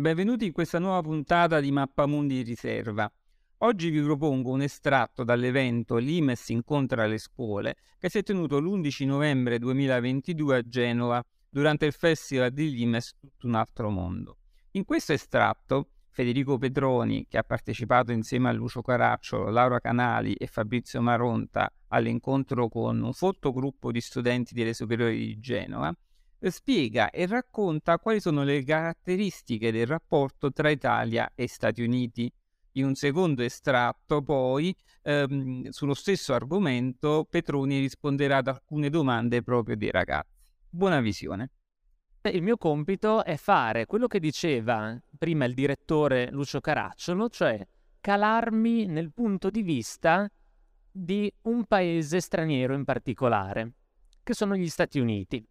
Benvenuti 0.00 0.46
in 0.46 0.52
questa 0.52 0.78
nuova 0.78 1.02
puntata 1.02 1.60
di 1.60 1.70
Mappamundi 1.70 2.40
Riserva. 2.40 3.12
Oggi 3.58 3.90
vi 3.90 4.00
propongo 4.00 4.48
un 4.48 4.62
estratto 4.62 5.24
dall'evento 5.24 5.98
L'Imes 5.98 6.48
incontra 6.48 7.04
le 7.04 7.18
scuole 7.18 7.76
che 7.98 8.08
si 8.08 8.16
è 8.16 8.22
tenuto 8.22 8.58
l'11 8.60 9.04
novembre 9.04 9.58
2022 9.58 10.56
a 10.56 10.62
Genova 10.66 11.22
durante 11.50 11.84
il 11.84 11.92
Festival 11.92 12.50
di 12.50 12.70
Limes 12.70 13.14
Tutto 13.20 13.46
un 13.46 13.56
altro 13.56 13.90
mondo. 13.90 14.38
In 14.70 14.86
questo 14.86 15.12
estratto 15.12 15.90
Federico 16.08 16.56
Petroni, 16.56 17.26
che 17.28 17.36
ha 17.36 17.42
partecipato 17.42 18.10
insieme 18.10 18.48
a 18.48 18.52
Lucio 18.52 18.80
Caracciolo, 18.80 19.50
Laura 19.50 19.80
Canali 19.80 20.32
e 20.32 20.46
Fabrizio 20.46 21.02
Maronta 21.02 21.70
all'incontro 21.88 22.70
con 22.70 23.02
un 23.02 23.12
folto 23.12 23.52
gruppo 23.52 23.92
di 23.92 24.00
studenti 24.00 24.54
delle 24.54 24.72
superiori 24.72 25.18
di 25.18 25.38
Genova, 25.40 25.94
spiega 26.48 27.10
e 27.10 27.26
racconta 27.26 27.98
quali 27.98 28.20
sono 28.20 28.42
le 28.42 28.64
caratteristiche 28.64 29.70
del 29.70 29.86
rapporto 29.86 30.50
tra 30.52 30.70
Italia 30.70 31.30
e 31.34 31.46
Stati 31.46 31.82
Uniti. 31.82 32.32
In 32.74 32.86
un 32.86 32.94
secondo 32.94 33.42
estratto, 33.42 34.22
poi, 34.22 34.74
ehm, 35.02 35.68
sullo 35.68 35.92
stesso 35.92 36.32
argomento, 36.32 37.26
Petroni 37.28 37.80
risponderà 37.80 38.38
ad 38.38 38.48
alcune 38.48 38.88
domande 38.88 39.42
proprio 39.42 39.76
dei 39.76 39.90
ragazzi. 39.90 40.50
Buona 40.68 41.00
visione. 41.00 41.50
Il 42.22 42.42
mio 42.42 42.56
compito 42.56 43.24
è 43.24 43.36
fare 43.36 43.86
quello 43.86 44.06
che 44.06 44.20
diceva 44.20 44.98
prima 45.18 45.46
il 45.46 45.54
direttore 45.54 46.30
Lucio 46.30 46.60
Caracciolo, 46.60 47.28
cioè 47.28 47.66
calarmi 48.00 48.86
nel 48.86 49.12
punto 49.12 49.50
di 49.50 49.62
vista 49.62 50.30
di 50.90 51.32
un 51.42 51.64
paese 51.64 52.20
straniero 52.20 52.74
in 52.74 52.84
particolare, 52.84 53.72
che 54.22 54.34
sono 54.34 54.54
gli 54.54 54.68
Stati 54.68 54.98
Uniti 54.98 55.44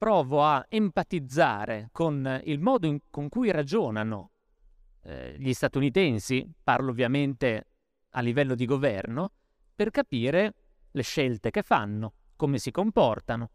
provo 0.00 0.42
a 0.42 0.64
empatizzare 0.70 1.90
con 1.92 2.40
il 2.44 2.58
modo 2.58 2.86
in, 2.86 3.00
con 3.10 3.28
cui 3.28 3.50
ragionano 3.50 4.30
eh, 5.02 5.36
gli 5.38 5.52
statunitensi, 5.52 6.50
parlo 6.64 6.90
ovviamente 6.90 7.66
a 8.08 8.20
livello 8.22 8.54
di 8.54 8.64
governo, 8.64 9.32
per 9.74 9.90
capire 9.90 10.54
le 10.90 11.02
scelte 11.02 11.50
che 11.50 11.60
fanno, 11.60 12.14
come 12.34 12.56
si 12.56 12.70
comportano. 12.70 13.50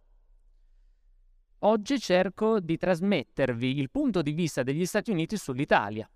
Oggi 1.62 2.00
cerco 2.00 2.60
di 2.60 2.78
trasmettervi 2.78 3.80
il 3.80 3.90
punto 3.90 4.22
di 4.22 4.34
vista 4.34 4.62
degli 4.62 4.86
Stati 4.86 5.10
Uniti 5.10 5.38
sull'Italia, 5.38 6.08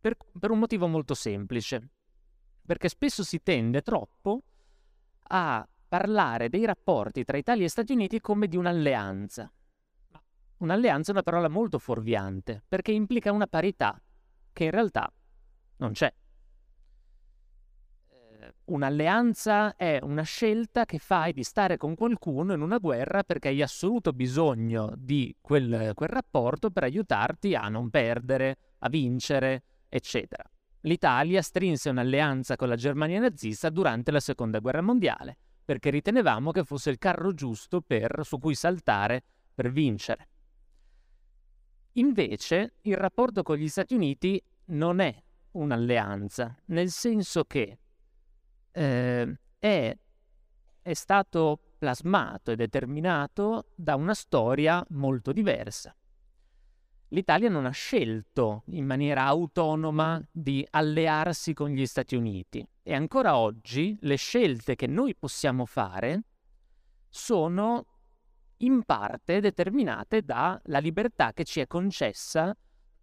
per, 0.00 0.16
per 0.40 0.50
un 0.50 0.58
motivo 0.58 0.88
molto 0.88 1.14
semplice, 1.14 1.90
perché 2.66 2.88
spesso 2.88 3.22
si 3.22 3.40
tende 3.44 3.80
troppo 3.82 4.42
a 5.28 5.64
parlare 5.90 6.48
dei 6.48 6.64
rapporti 6.64 7.24
tra 7.24 7.36
Italia 7.36 7.64
e 7.64 7.68
Stati 7.68 7.92
Uniti 7.92 8.20
come 8.20 8.46
di 8.46 8.56
un'alleanza. 8.56 9.52
Un'alleanza 10.58 11.10
è 11.10 11.14
una 11.14 11.24
parola 11.24 11.48
molto 11.48 11.80
fuorviante, 11.80 12.62
perché 12.68 12.92
implica 12.92 13.32
una 13.32 13.48
parità, 13.48 14.00
che 14.52 14.64
in 14.64 14.70
realtà 14.70 15.12
non 15.78 15.90
c'è. 15.90 16.14
Eh, 18.08 18.54
un'alleanza 18.66 19.74
è 19.74 19.98
una 20.00 20.22
scelta 20.22 20.84
che 20.84 20.98
fai 20.98 21.32
di 21.32 21.42
stare 21.42 21.76
con 21.76 21.96
qualcuno 21.96 22.52
in 22.52 22.60
una 22.60 22.78
guerra 22.78 23.24
perché 23.24 23.48
hai 23.48 23.60
assoluto 23.60 24.12
bisogno 24.12 24.92
di 24.96 25.34
quel, 25.40 25.90
quel 25.94 26.08
rapporto 26.08 26.70
per 26.70 26.84
aiutarti 26.84 27.56
a 27.56 27.68
non 27.68 27.90
perdere, 27.90 28.58
a 28.78 28.88
vincere, 28.88 29.64
eccetera. 29.88 30.44
L'Italia 30.82 31.42
strinse 31.42 31.90
un'alleanza 31.90 32.54
con 32.54 32.68
la 32.68 32.76
Germania 32.76 33.18
nazista 33.18 33.70
durante 33.70 34.12
la 34.12 34.20
Seconda 34.20 34.60
Guerra 34.60 34.82
Mondiale 34.82 35.38
perché 35.70 35.90
ritenevamo 35.90 36.50
che 36.50 36.64
fosse 36.64 36.90
il 36.90 36.98
carro 36.98 37.32
giusto 37.32 37.80
per, 37.80 38.22
su 38.24 38.40
cui 38.40 38.56
saltare 38.56 39.22
per 39.54 39.70
vincere. 39.70 40.28
Invece 41.92 42.74
il 42.80 42.96
rapporto 42.96 43.44
con 43.44 43.54
gli 43.56 43.68
Stati 43.68 43.94
Uniti 43.94 44.42
non 44.70 44.98
è 44.98 45.14
un'alleanza, 45.52 46.56
nel 46.66 46.90
senso 46.90 47.44
che 47.44 47.78
eh, 48.72 49.38
è, 49.60 49.96
è 50.82 50.92
stato 50.92 51.60
plasmato 51.78 52.50
e 52.50 52.56
determinato 52.56 53.70
da 53.76 53.94
una 53.94 54.14
storia 54.14 54.84
molto 54.88 55.30
diversa 55.30 55.94
l'Italia 57.10 57.48
non 57.48 57.66
ha 57.66 57.70
scelto 57.70 58.62
in 58.66 58.84
maniera 58.84 59.24
autonoma 59.24 60.22
di 60.30 60.66
allearsi 60.70 61.54
con 61.54 61.70
gli 61.70 61.86
Stati 61.86 62.16
Uniti 62.16 62.66
e 62.82 62.94
ancora 62.94 63.36
oggi 63.36 63.96
le 64.00 64.16
scelte 64.16 64.74
che 64.74 64.86
noi 64.86 65.14
possiamo 65.16 65.64
fare 65.64 66.24
sono 67.08 67.86
in 68.58 68.82
parte 68.84 69.40
determinate 69.40 70.22
dalla 70.22 70.78
libertà 70.78 71.32
che 71.32 71.44
ci 71.44 71.60
è 71.60 71.66
concessa 71.66 72.56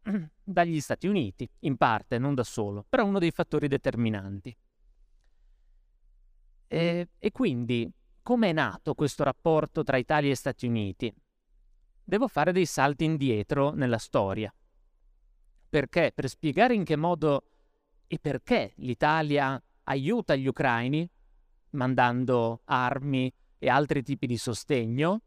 dagli 0.44 0.80
Stati 0.80 1.08
Uniti, 1.08 1.50
in 1.62 1.76
parte, 1.78 2.18
non 2.18 2.36
da 2.36 2.44
solo, 2.44 2.86
però 2.88 3.06
uno 3.06 3.20
dei 3.20 3.32
fattori 3.32 3.68
determinanti. 3.68 4.56
E, 6.70 7.10
e 7.18 7.32
quindi 7.32 7.92
come 8.22 8.50
è 8.50 8.54
nato 8.54 8.94
questo 8.94 9.24
rapporto 9.24 9.84
tra 9.84 9.98
Italia 9.98 10.32
e 10.32 10.36
Stati 10.36 10.68
Uniti? 10.68 11.14
Devo 12.08 12.30
fare 12.30 12.54
dei 12.54 12.66
salti 12.66 13.04
indietro 13.04 13.72
nella 13.72 13.98
storia. 13.98 14.54
Perché? 15.70 16.14
Per 16.16 16.30
spiegare 16.30 16.74
in 16.74 16.86
che 16.86 16.96
modo 16.96 17.44
e 18.08 18.18
perché 18.18 18.72
l'Italia 18.78 19.62
aiuta 19.84 20.34
gli 20.36 20.48
ucraini, 20.48 21.08
mandando 21.72 22.62
armi 22.64 23.32
e 23.60 23.68
altri 23.68 24.04
tipi 24.04 24.26
di 24.26 24.38
sostegno, 24.38 25.22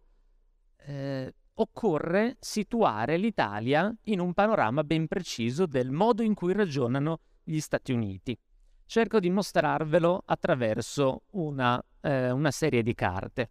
eh, 0.79 1.35
occorre 1.53 2.39
situare 2.41 3.19
l'Italia 3.19 3.95
in 4.05 4.19
un 4.19 4.33
panorama 4.33 4.83
ben 4.83 5.07
preciso 5.07 5.67
del 5.67 5.91
modo 5.91 6.23
in 6.23 6.33
cui 6.33 6.55
ragionano 6.55 7.21
gli 7.43 7.61
Stati 7.61 7.93
Uniti. 7.93 8.37
Cerco 8.87 9.21
di 9.21 9.29
mostrarvelo 9.29 10.23
attraverso 10.25 11.25
una, 11.33 11.83
eh, 12.01 12.31
una 12.31 12.51
serie 12.51 12.83
di 12.83 12.95
carte. 12.95 13.51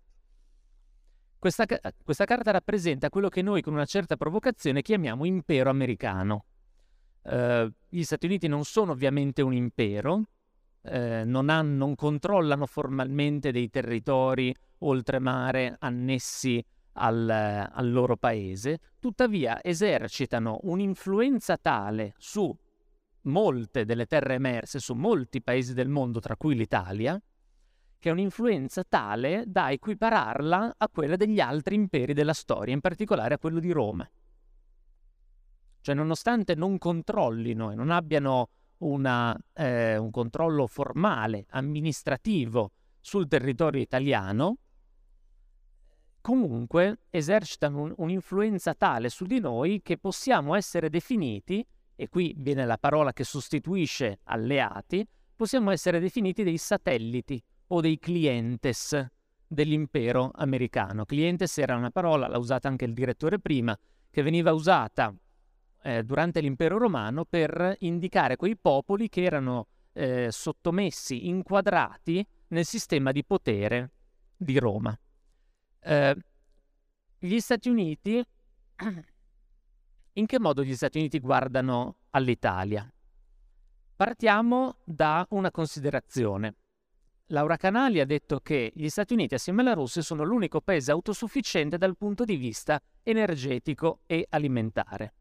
Questa, 1.40 1.66
questa, 2.04 2.26
carta 2.26 2.52
rappresenta 2.52 3.10
quello 3.10 3.30
che 3.30 3.42
noi 3.42 3.62
con 3.62 3.72
una 3.72 3.86
certa 3.86 4.18
provocazione 4.18 4.82
chiamiamo 4.82 5.24
impero 5.24 5.70
americano. 5.70 6.44
Eh, 7.24 7.72
gli 7.88 8.04
Stati 8.04 8.26
Uniti 8.26 8.48
non 8.48 8.66
sono 8.66 8.92
ovviamente 8.92 9.42
un 9.42 9.54
impero, 9.54 10.24
eh, 10.82 11.24
non, 11.24 11.48
hanno, 11.48 11.78
non, 11.78 11.96
controllano 11.96 12.66
formalmente 12.66 13.54
dei 13.54 13.70
territori 13.70 14.54
oltremare 14.80 15.78
annessi 15.80 16.62
al, 16.94 17.30
al 17.30 17.90
loro 17.90 18.18
paese, 18.18 18.80
tuttavia 19.00 19.64
esercitano 19.64 20.60
un'influenza 20.64 21.56
tale 21.56 22.16
su 22.18 22.54
molte 23.22 23.86
delle 23.86 24.08
terre 24.08 24.34
emerse, 24.34 24.80
su 24.80 24.94
molti 24.94 25.42
paesi 25.42 25.74
del 25.74 25.88
mondo, 25.88 26.20
tra 26.20 26.36
cui 26.36 26.56
l'Italia, 26.56 27.18
che 28.00 28.10
è 28.10 28.12
un'influenza 28.14 28.84
tale 28.88 29.44
da 29.46 29.72
equipararla 29.72 30.76
a 30.78 30.90
quella 30.90 31.18
degli 31.18 31.42
altri 31.42 31.76
imperi 31.76 32.14
della 32.14 32.34
storia, 32.34 32.74
in 32.74 32.80
particolare 32.80 33.34
a 33.34 33.38
quello 33.38 33.60
di 33.60 33.72
Roma. 33.72 34.10
Cioè, 35.82 35.96
nonostante 35.96 36.56
non 36.56 36.78
controllino 36.78 37.72
e 37.72 37.76
non 37.76 37.90
abbiano 37.92 38.50
una, 38.78 39.38
eh, 39.54 39.98
un 39.98 40.12
controllo 40.12 40.66
formale, 40.66 41.46
amministrativo 41.50 42.72
sul 43.02 43.28
territorio 43.28 43.82
italiano, 43.82 44.58
comunque 46.22 47.00
esercitano 47.09 47.82
un, 47.82 47.94
un'influenza 47.98 48.74
tale 48.76 49.09
su 49.09 49.26
di 49.26 49.40
noi 49.40 49.82
che 49.82 49.98
possiamo 49.98 50.56
essere 50.56 50.90
definiti, 50.90 51.66
e 51.96 52.08
qui 52.08 52.34
viene 52.38 52.66
la 52.66 52.78
parola 52.78 53.12
che 53.12 53.26
sostituisce 53.26 54.20
alleati, 54.24 55.06
possiamo 55.36 55.72
essere 55.72 56.00
definiti 56.00 56.44
dei 56.44 56.58
satelliti 56.58 57.44
o 57.69 57.81
dei 57.81 57.97
clientes 57.97 59.07
dell'impero 59.47 60.31
americano. 60.35 61.06
Clientes 61.06 61.57
era 61.57 61.75
una 61.75 61.90
parola, 61.91 62.28
l'ha 62.28 62.38
usata 62.38 62.68
anche 62.68 62.85
il 62.85 62.94
direttore 62.94 63.40
prima, 63.40 63.78
che 64.12 64.22
veniva 64.22 64.53
usata 64.53 65.13
eh, 65.81 66.03
durante 66.03 66.40
l'impero 66.40 66.78
romano 66.78 67.26
per 67.26 67.76
indicare 67.79 68.35
quei 68.35 68.58
popoli 68.58 69.09
che 69.09 69.23
erano 69.23 69.67
eh, 69.94 70.28
sottomessi, 70.32 71.28
inquadrati 71.28 72.26
nel 72.49 72.66
sistema 72.66 73.11
di 73.11 73.23
potere 73.26 73.91
di 74.35 74.58
Roma. 74.59 74.97
Eh, 75.82 76.16
gli 77.17 77.40
Stati 77.40 77.70
Uniti, 77.70 78.23
in 80.14 80.26
che 80.26 80.40
modo 80.40 80.64
gli 80.64 80.76
Stati 80.76 80.99
Uniti 80.99 81.20
guardano 81.20 81.97
all'Italia? 82.11 82.91
Partiamo 83.96 84.78
da 84.85 85.26
una 85.32 85.52
considerazione. 85.52 86.55
Laura 87.31 87.58
Canali 87.58 87.99
ha 87.99 88.05
detto 88.05 88.40
che 88.40 88.72
gli 88.73 88.90
Stati 88.90 89.14
Uniti 89.14 89.35
assieme 89.35 89.61
alla 89.61 89.73
Russia 89.73 90.02
sono 90.02 90.23
l'unico 90.23 90.61
paese 90.61 90.90
autosufficiente 90.90 91.78
dal 91.78 91.96
punto 91.96 92.23
di 92.23 92.35
vista 92.35 92.81
energetico 93.03 93.99
e 94.08 94.26
alimentare. 94.29 95.14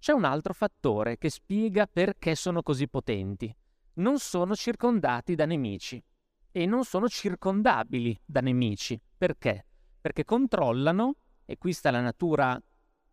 C'è 0.00 0.10
un 0.10 0.24
altro 0.24 0.52
fattore 0.52 1.18
che 1.18 1.30
spiega 1.30 1.86
perché 1.86 2.34
sono 2.34 2.62
così 2.62 2.88
potenti. 2.88 3.54
Non 3.94 4.18
sono 4.18 4.56
circondati 4.56 5.36
da 5.36 5.46
nemici 5.46 6.02
e 6.50 6.66
non 6.66 6.82
sono 6.82 7.08
circondabili 7.08 8.20
da 8.24 8.40
nemici. 8.40 9.00
Perché? 9.16 9.66
Perché 10.00 10.24
controllano, 10.24 11.14
e 11.44 11.56
qui 11.56 11.72
sta 11.72 11.92
la 11.92 12.00
natura 12.00 12.60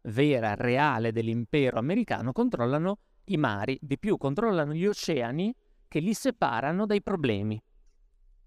vera, 0.03 0.55
reale 0.55 1.11
dell'impero 1.11 1.77
americano, 1.77 2.31
controllano 2.31 2.97
i 3.25 3.37
mari, 3.37 3.77
di 3.79 3.99
più 3.99 4.17
controllano 4.17 4.73
gli 4.73 4.87
oceani 4.87 5.55
che 5.87 5.99
li 5.99 6.15
separano 6.15 6.87
dai 6.87 7.03
problemi. 7.03 7.61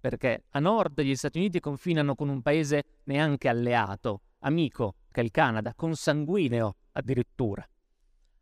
Perché 0.02 0.46
a 0.50 0.58
nord 0.58 1.00
gli 1.00 1.14
Stati 1.14 1.38
Uniti 1.38 1.60
confinano 1.60 2.16
con 2.16 2.28
un 2.28 2.42
paese 2.42 3.02
neanche 3.04 3.48
alleato, 3.48 4.22
amico, 4.40 4.96
che 5.12 5.20
è 5.20 5.22
il 5.22 5.30
Canada, 5.30 5.74
consanguineo 5.76 6.74
addirittura. 6.90 7.64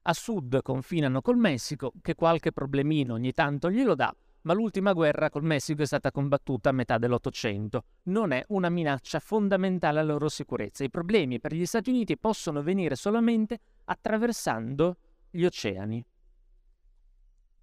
A 0.05 0.12
sud 0.15 0.62
confinano 0.62 1.21
col 1.21 1.37
Messico, 1.37 1.93
che 2.01 2.15
qualche 2.15 2.51
problemino 2.51 3.12
ogni 3.12 3.33
tanto 3.35 3.71
glielo 3.71 3.95
dà, 3.95 4.11
ma 4.45 4.55
l'ultima 4.55 4.95
guerra 4.95 5.29
col 5.29 5.45
Messico 5.45 5.83
è 5.83 5.85
stata 5.85 6.11
combattuta 6.11 6.71
a 6.71 6.73
metà 6.73 6.97
dell'Ottocento. 6.97 7.85
Non 8.05 8.31
è 8.33 8.43
una 8.49 8.71
minaccia 8.71 9.19
fondamentale 9.19 9.99
alla 10.01 10.12
loro 10.12 10.31
sicurezza. 10.31 10.83
I 10.83 10.89
problemi 10.89 11.41
per 11.41 11.53
gli 11.53 11.67
Stati 11.67 11.91
Uniti 11.91 12.17
possono 12.17 12.62
venire 12.62 12.95
solamente 12.95 13.59
attraversando 13.85 14.97
gli 15.29 15.45
oceani. 15.45 16.03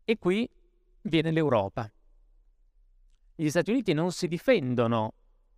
E 0.05 0.17
qui 0.19 0.47
viene 1.01 1.31
l'Europa. 1.31 1.91
Gli 3.39 3.51
Stati 3.51 3.69
Uniti 3.69 3.93
non 3.93 4.11
si 4.11 4.27
difendono 4.27 5.13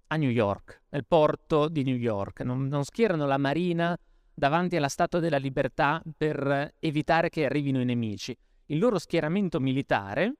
a 0.07 0.17
New 0.17 0.29
York, 0.29 0.81
nel 0.89 1.05
porto 1.05 1.69
di 1.69 1.83
New 1.83 1.95
York, 1.95 2.41
non, 2.41 2.67
non 2.67 2.83
schierano 2.83 3.25
la 3.25 3.37
marina 3.37 3.97
davanti 4.33 4.75
alla 4.75 4.89
Statua 4.89 5.21
della 5.21 5.37
Libertà 5.37 6.03
per 6.17 6.73
evitare 6.77 7.29
che 7.29 7.45
arrivino 7.45 7.79
i 7.79 7.85
nemici. 7.85 8.37
Il 8.65 8.79
loro 8.79 8.99
schieramento 8.99 9.61
militare, 9.61 10.33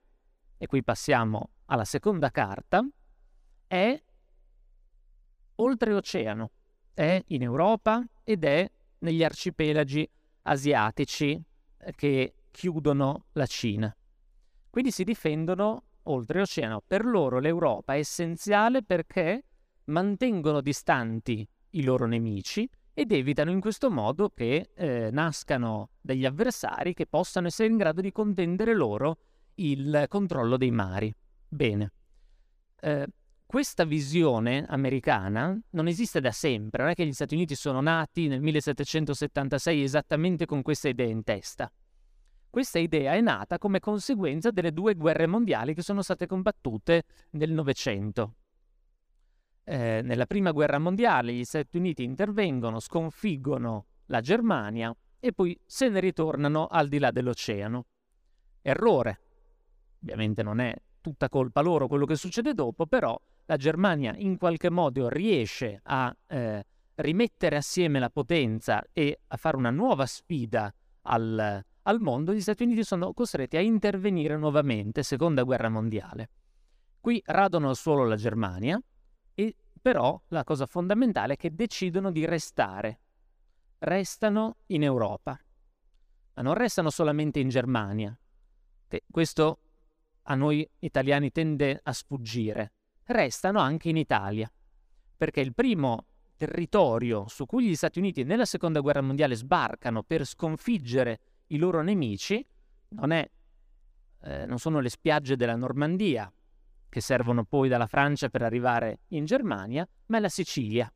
e 0.57 0.68
qui 0.68 0.83
passiamo 0.83 1.51
alla 1.68 1.86
seconda 1.86 2.30
carta, 2.30 2.86
è 3.68 4.03
oltreoceano, 5.56 6.51
è 6.94 7.24
in 7.27 7.41
Europa 7.41 8.06
ed 8.25 8.44
è 8.44 8.69
negli 8.97 9.24
arcipelagi 9.24 10.09
asiatici 10.41 11.41
eh, 11.77 11.94
che 11.95 12.33
chiudono 12.51 13.27
la 13.31 13.45
Cina. 13.45 13.95
Quindi 14.69 14.91
si 14.91 15.06
difendono 15.06 15.83
oltreoceano. 16.11 16.83
Per 16.85 17.06
loro 17.06 17.39
l'Europa 17.39 17.94
è 17.94 17.97
essenziale 17.97 18.83
perché 18.83 19.45
mantengono 19.85 20.61
distanti 20.61 21.47
i 21.71 21.83
loro 21.83 22.06
nemici 22.06 22.69
ed 22.94 23.11
evitano 23.11 23.51
in 23.51 23.61
questo 23.61 23.89
modo 23.89 24.29
che 24.29 24.71
eh, 24.73 25.09
nascano 25.11 25.91
degli 26.01 26.25
avversari 26.25 26.94
che 26.94 27.06
possano 27.06 27.47
essere 27.47 27.69
in 27.69 27.77
grado 27.77 28.01
di 28.01 28.11
contendere 28.11 28.73
loro 28.73 29.17
il 29.56 30.06
controllo 30.07 30.57
dei 30.57 30.71
mari. 30.71 31.13
Bene. 31.47 31.91
Eh, 32.81 33.07
questa 33.45 33.83
visione 33.83 34.65
americana 34.67 35.59
non 35.71 35.88
esiste 35.88 36.19
da 36.19 36.31
sempre, 36.31 36.83
non 36.83 36.91
è 36.91 36.95
che 36.95 37.05
gli 37.05 37.13
Stati 37.13 37.33
Uniti 37.33 37.55
sono 37.55 37.81
nati 37.81 38.27
nel 38.27 38.41
1776 38.41 39.81
esattamente 39.81 40.45
con 40.45 40.62
questa 40.62 40.88
idea 40.88 41.07
in 41.07 41.23
testa. 41.23 41.71
Questa 42.50 42.80
idea 42.80 43.13
è 43.13 43.22
nata 43.22 43.60
come 43.60 43.80
conseguenza 43.80 44.50
delle 44.50 44.74
due 44.74 44.96
guerre 44.96 45.28
mondiali 45.28 45.75
che 45.75 45.84
sono 45.84 46.01
state 46.01 46.25
combattute 46.25 47.04
nel 47.31 47.51
Novecento. 47.51 48.34
Eh, 49.63 50.01
nella 50.04 50.25
prima 50.25 50.50
guerra 50.50 50.80
mondiale 50.80 51.31
gli 51.31 51.44
Stati 51.44 51.78
Uniti 51.78 52.04
intervengono, 52.04 52.80
sconfiggono 52.80 53.86
la 54.07 54.19
Germania 54.19 54.96
e 55.19 55.31
poi 55.31 55.56
se 55.63 55.90
ne 55.90 56.00
ritornano 56.00 56.66
al 56.66 56.88
di 56.88 56.98
là 56.98 57.12
dell'oceano. 57.12 57.86
Errore. 58.63 59.19
Ovviamente 60.01 60.42
non 60.42 60.60
è 60.60 60.75
tutta 61.01 61.30
colpa 61.30 61.62
loro 61.62 61.88
quello 61.88 62.06
che 62.06 62.16
succede 62.16 62.56
dopo, 62.56 62.88
però 62.88 63.19
la 63.46 63.57
Germania 63.57 64.16
in 64.18 64.38
qualche 64.38 64.72
modo 64.72 65.07
riesce 65.07 65.81
a 65.84 66.16
eh, 66.28 66.66
rimettere 66.96 67.57
assieme 67.57 68.00
la 68.00 68.10
potenza 68.10 68.84
e 68.92 69.19
a 69.28 69.38
fare 69.38 69.56
una 69.56 69.69
nuova 69.69 70.07
sfida 70.07 70.74
al, 71.04 71.63
al 71.83 71.99
mondo, 71.99 72.33
gli 72.33 72.41
Stati 72.41 72.63
Uniti 72.63 72.83
sono 72.83 73.13
costretti 73.13 73.57
a 73.57 73.61
intervenire 73.61 74.37
nuovamente, 74.37 75.03
seconda 75.03 75.43
guerra 75.43 75.69
mondiale. 75.69 76.29
Qui 76.99 77.21
radono 77.25 77.69
al 77.69 77.75
suolo 77.75 78.05
la 78.05 78.15
Germania, 78.15 78.81
e 79.33 79.55
però 79.81 80.21
la 80.27 80.43
cosa 80.43 80.65
fondamentale 80.65 81.33
è 81.33 81.37
che 81.37 81.55
decidono 81.55 82.11
di 82.11 82.25
restare. 82.25 82.99
Restano 83.79 84.57
in 84.67 84.83
Europa, 84.83 85.39
ma 86.33 86.41
non 86.41 86.53
restano 86.53 86.89
solamente 86.89 87.39
in 87.39 87.47
Germania, 87.47 88.17
che 88.87 89.03
questo 89.09 89.59
a 90.23 90.35
noi 90.35 90.69
italiani 90.79 91.31
tende 91.31 91.79
a 91.81 91.93
sfuggire, 91.93 92.73
restano 93.05 93.59
anche 93.59 93.89
in 93.89 93.97
Italia, 93.97 94.51
perché 95.15 95.39
il 95.39 95.53
primo 95.53 96.05
territorio 96.35 97.27
su 97.27 97.45
cui 97.45 97.67
gli 97.67 97.75
Stati 97.75 97.99
Uniti 97.99 98.23
nella 98.23 98.45
seconda 98.45 98.79
guerra 98.79 99.01
mondiale 99.01 99.35
sbarcano 99.35 100.03
per 100.03 100.25
sconfiggere 100.25 101.19
i 101.51 101.57
loro 101.57 101.81
nemici 101.81 102.46
non, 102.90 103.12
è, 103.12 103.30
eh, 104.22 104.46
non 104.46 104.57
sono 104.57 104.80
le 104.80 104.90
spiagge 104.90 105.36
della 105.36 105.56
Normandia, 105.56 106.31
che 106.90 107.01
servono 107.01 107.46
poi 107.46 107.69
dalla 107.69 107.88
Francia 107.88 108.30
per 108.30 108.42
arrivare 108.42 109.01
in 109.10 109.25
Germania, 109.25 109.88
ma 110.07 110.18
è 110.18 110.19
la 110.19 110.30
Sicilia. 110.30 110.92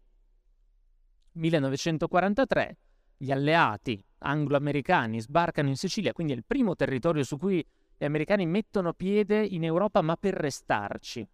1943 1.34 2.78
gli 3.18 3.32
alleati 3.32 4.04
anglo-americani 4.20 5.22
sbarcano 5.22 5.70
in 5.70 5.76
Sicilia, 5.76 6.14
quindi 6.14 6.34
è 6.34 6.36
il 6.36 6.46
primo 6.46 6.76
territorio 6.76 7.24
su 7.24 7.38
cui 7.38 7.66
gli 7.96 8.06
americani 8.06 8.46
mettono 8.46 8.94
piede 8.94 9.46
in 9.46 9.64
Europa, 9.64 10.02
ma 10.02 10.16
per 10.16 10.34
restarci. 10.34 11.28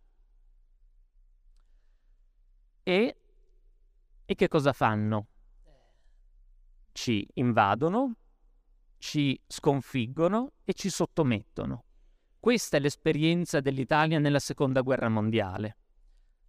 E, 2.83 3.17
e 4.25 4.35
che 4.35 4.47
cosa 4.47 4.73
fanno? 4.73 5.27
Ci 6.91 7.27
invadono, 7.35 8.15
ci 8.99 9.39
sconfiggono 9.47 10.51
e 10.63 10.73
ci 10.73 10.89
sottomettono. 10.89 11.85
Questa 12.39 12.77
è 12.77 12.79
l'esperienza 12.79 13.59
dell'Italia 13.59 14.19
nella 14.19 14.39
seconda 14.39 14.81
guerra 14.81 15.09
mondiale. 15.09 15.77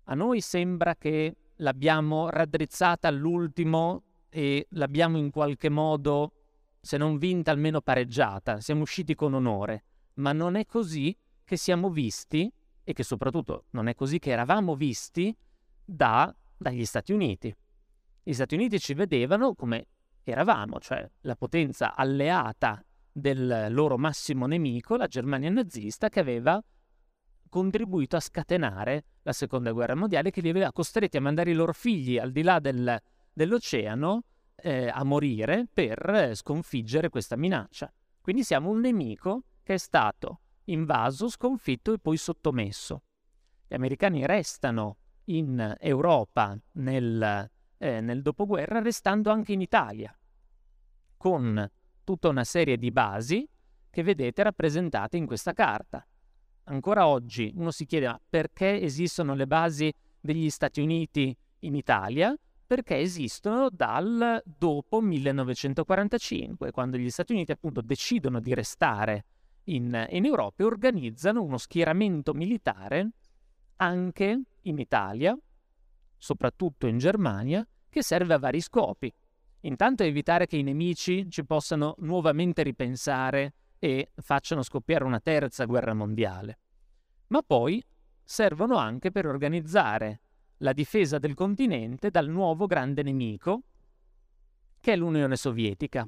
A 0.05 0.15
noi 0.15 0.41
sembra 0.41 0.97
che 0.97 1.37
l'abbiamo 1.57 2.29
raddrizzata 2.29 3.09
all'ultimo 3.09 4.03
e 4.29 4.67
l'abbiamo 4.71 5.19
in 5.19 5.31
qualche 5.31 5.69
modo, 5.69 6.33
se 6.81 6.97
non 6.97 7.19
vinta, 7.19 7.51
almeno 7.51 7.81
pareggiata. 7.81 8.61
Siamo 8.61 8.83
usciti 8.83 9.15
con 9.15 9.35
onore. 9.35 9.85
Ma 10.15 10.33
non 10.33 10.57
è 10.57 10.67
così 10.67 11.17
che 11.45 11.57
siamo 11.57 11.91
visti 11.91 12.53
e 12.83 12.93
che 12.93 13.03
soprattutto 13.03 13.67
non 13.71 13.89
è 13.89 13.95
così 13.95 14.19
che 14.19 14.31
eravamo 14.31 14.75
visti 14.75 15.37
da, 15.85 16.35
dagli 16.57 16.85
Stati 16.85 17.13
Uniti. 17.13 17.55
Gli 18.23 18.33
Stati 18.33 18.55
Uniti 18.55 18.79
ci 18.79 18.95
vedevano 18.95 19.55
come 19.55 19.87
eravamo, 20.25 20.79
cioè 20.81 21.09
la 21.23 21.37
potenza 21.37 21.95
alleata 21.95 22.85
del 23.13 23.67
loro 23.71 23.99
massimo 23.99 24.47
nemico, 24.47 24.97
la 24.97 25.07
Germania 25.07 25.51
nazista, 25.51 26.09
che 26.09 26.21
aveva 26.21 26.63
contribuito 27.49 28.17
a 28.17 28.21
scatenare 28.21 29.05
la 29.23 29.33
seconda 29.33 29.73
guerra 29.73 29.95
mondiale, 29.95 30.31
che 30.31 30.41
li 30.41 30.49
aveva 30.49 30.73
costretti 30.73 31.17
a 31.17 31.21
mandare 31.21 31.51
i 31.51 31.55
loro 31.55 31.73
figli 31.73 32.19
al 32.19 32.31
di 32.31 32.43
là 32.43 32.61
del, 32.61 32.99
dell'oceano 33.33 34.23
eh, 34.57 34.89
a 34.89 35.05
morire 35.05 35.67
per 35.73 36.31
sconfiggere 36.35 37.09
questa 37.09 37.37
minaccia. 37.37 37.93
Quindi 38.21 38.45
siamo 38.45 38.71
un 38.71 38.81
nemico 38.81 39.45
che 39.63 39.75
è 39.75 39.79
stato 39.79 40.41
invaso, 40.65 41.29
sconfitto 41.29 41.93
e 41.93 41.99
poi 41.99 42.17
sottomesso. 42.17 43.03
Gli 43.67 43.75
americani 43.75 44.27
restano 44.27 44.97
in 45.25 45.75
Europa 45.79 46.57
nel, 46.73 47.51
eh, 47.81 48.01
nel 48.01 48.21
dopoguerra, 48.21 48.81
restando 48.81 49.31
anche 49.31 49.53
in 49.53 49.63
Italia, 49.63 50.15
con 51.17 51.69
tutta 52.05 52.29
una 52.29 52.45
serie 52.45 52.77
di 52.77 52.91
basi 52.91 53.49
che 53.89 54.03
vedete 54.03 54.43
rappresentate 54.43 55.17
in 55.17 55.27
questa 55.27 55.55
carta. 55.55 56.07
Ancora 56.65 57.07
oggi 57.07 57.53
uno 57.57 57.71
si 57.71 57.87
chiede 57.87 58.07
ma 58.07 58.21
perché 58.29 58.81
esistono 58.81 59.35
le 59.35 59.47
basi 59.47 59.93
degli 60.21 60.51
Stati 60.51 60.81
Uniti 60.81 61.35
in 61.61 61.75
Italia? 61.75 62.37
Perché 62.67 62.99
esistono 62.99 63.69
dal 63.71 64.43
dopo 64.45 65.01
1945, 65.01 66.71
quando 66.71 66.99
gli 66.99 67.11
Stati 67.11 67.33
Uniti 67.33 67.51
appunto 67.51 67.81
decidono 67.81 68.41
di 68.41 68.55
restare 68.55 69.25
in, 69.65 70.07
in 70.11 70.25
Europa 70.27 70.63
e 70.63 70.67
organizzano 70.67 71.43
uno 71.43 71.57
schieramento 71.57 72.35
militare 72.35 73.11
anche 73.77 74.43
in 74.63 74.79
Italia, 74.79 75.37
soprattutto 76.21 76.87
in 76.87 76.99
Germania, 76.99 77.67
che 77.89 78.03
serve 78.03 78.35
a 78.35 78.39
vari 78.39 78.61
scopi. 78.61 79.13
Intanto 79.63 80.05
evitare 80.05 80.47
che 80.47 80.57
i 80.57 80.63
nemici 80.63 81.29
ci 81.31 81.45
possano 81.45 81.95
nuovamente 81.99 82.63
ripensare 82.63 83.55
e 83.79 84.13
facciano 84.15 84.63
scoppiare 84.63 85.05
una 85.05 85.19
terza 85.19 85.65
guerra 85.65 85.95
mondiale. 85.95 86.59
Ma 87.29 87.43
poi 87.43 87.83
servono 88.23 88.77
anche 88.77 89.11
per 89.11 89.27
organizzare 89.27 90.21
la 90.59 90.73
difesa 90.73 91.19
del 91.19 91.35
continente 91.35 92.11
dal 92.11 92.29
nuovo 92.29 92.67
grande 92.67 93.03
nemico, 93.03 93.63
che 94.79 94.93
è 94.93 94.97
l'Unione 94.97 95.37
Sovietica. 95.37 96.07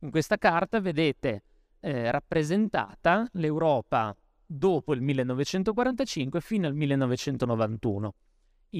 In 0.00 0.10
questa 0.10 0.36
carta 0.36 0.80
vedete 0.80 1.42
eh, 1.80 2.10
rappresentata 2.10 3.28
l'Europa 3.34 4.14
dopo 4.44 4.92
il 4.92 5.02
1945 5.02 6.40
fino 6.40 6.66
al 6.66 6.74
1991 6.74 8.14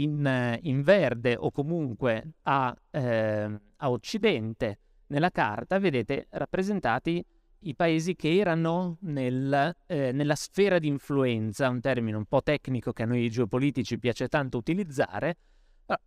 in, 0.03 0.59
in 0.63 0.83
verde 0.83 1.37
o 1.39 1.51
comunque 1.51 2.35
a, 2.43 2.75
eh, 2.91 3.61
a 3.77 3.91
occidente 3.91 4.79
nella 5.09 5.31
carta 5.31 5.79
vedete 5.79 6.27
rappresentati 6.31 7.25
i 7.61 7.75
paesi 7.75 8.15
che 8.15 8.37
erano 8.37 8.99
nel, 9.01 9.75
eh, 9.87 10.13
nella 10.13 10.35
sfera 10.35 10.79
di 10.79 10.89
influenza, 10.89 11.69
un 11.69 11.81
termine 11.81 12.17
un 12.17 12.27
po' 12.27 12.43
tecnico 12.43 12.93
che 12.93 13.03
a 13.03 13.07
noi 13.07 13.29
geopolitici 13.29 13.99
piace 13.99 14.29
tanto 14.29 14.59
utilizzare, 14.59 15.37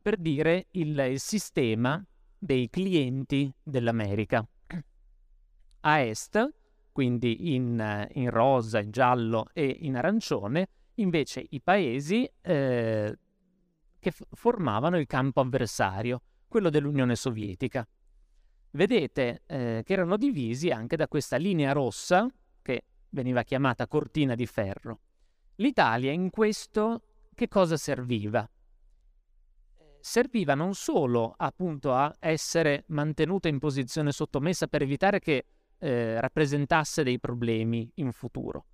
per 0.01 0.17
dire 0.17 0.67
il, 0.71 0.97
il 0.99 1.19
sistema 1.19 2.03
dei 2.37 2.69
clienti 2.69 3.51
dell'America. 3.61 4.45
A 5.81 5.99
est, 5.99 6.53
quindi 6.91 7.55
in, 7.55 8.07
in, 8.13 8.29
rosa, 8.29 8.79
in 8.79 8.91
giallo 8.91 9.47
e 9.53 9.77
in 9.81 9.95
arancione, 9.95 10.67
invece 10.95 11.45
i 11.49 11.61
paesi 11.61 12.29
eh, 12.41 13.17
che 13.99 14.11
f- 14.11 14.23
formavano 14.31 14.97
il 14.97 15.05
campo 15.05 15.41
avversario, 15.41 16.21
quello 16.47 16.69
dell'Unione 16.69 17.15
Sovietica. 17.15 17.87
Vedete 18.71 19.43
eh, 19.45 19.81
che 19.83 19.93
erano 19.93 20.17
divisi 20.17 20.69
anche 20.69 20.95
da 20.95 21.07
questa 21.07 21.37
linea 21.37 21.71
rossa, 21.71 22.27
che 22.61 22.83
veniva 23.09 23.43
chiamata 23.43 23.87
cortina 23.87 24.35
di 24.35 24.45
ferro. 24.45 24.99
L'Italia 25.55 26.11
in 26.11 26.29
questo 26.29 27.03
che 27.35 27.47
cosa 27.47 27.77
serviva? 27.77 28.49
Serviva 30.01 30.55
non 30.55 30.73
solo 30.75 31.33
appunto 31.37 31.93
a 31.93 32.13
essere 32.19 32.85
mantenuta 32.87 33.47
in 33.49 33.59
posizione 33.59 34.11
sottomessa 34.11 34.67
per 34.67 34.81
evitare 34.81 35.19
che 35.19 35.45
eh, 35.77 36.19
rappresentasse 36.19 37.03
dei 37.03 37.19
problemi 37.19 37.89
in 37.95 38.11
futuro, 38.11 38.65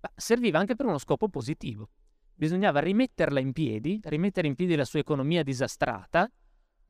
ma 0.00 0.10
serviva 0.14 0.58
anche 0.58 0.74
per 0.74 0.86
uno 0.86 0.98
scopo 0.98 1.28
positivo. 1.28 1.88
Bisognava 2.36 2.80
rimetterla 2.80 3.40
in 3.40 3.52
piedi, 3.52 4.00
rimettere 4.04 4.48
in 4.48 4.54
piedi 4.54 4.74
la 4.74 4.84
sua 4.84 4.98
economia 4.98 5.42
disastrata, 5.42 6.30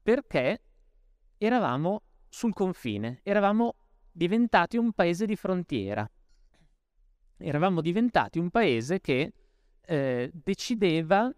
perché 0.03 0.63
eravamo 1.39 2.03
sul 2.29 2.53
confine, 2.53 3.21
eravamo 3.23 3.77
diventati 4.11 4.77
un 4.77 4.93
paese 4.93 5.27
di 5.27 5.37
frontiera. 5.37 6.09
Eravamo 7.37 7.81
diventati 7.81 8.39
un 8.39 8.51
paese 8.51 9.01
che 9.01 9.33
eh, 9.81 10.31
decideva 10.33 11.33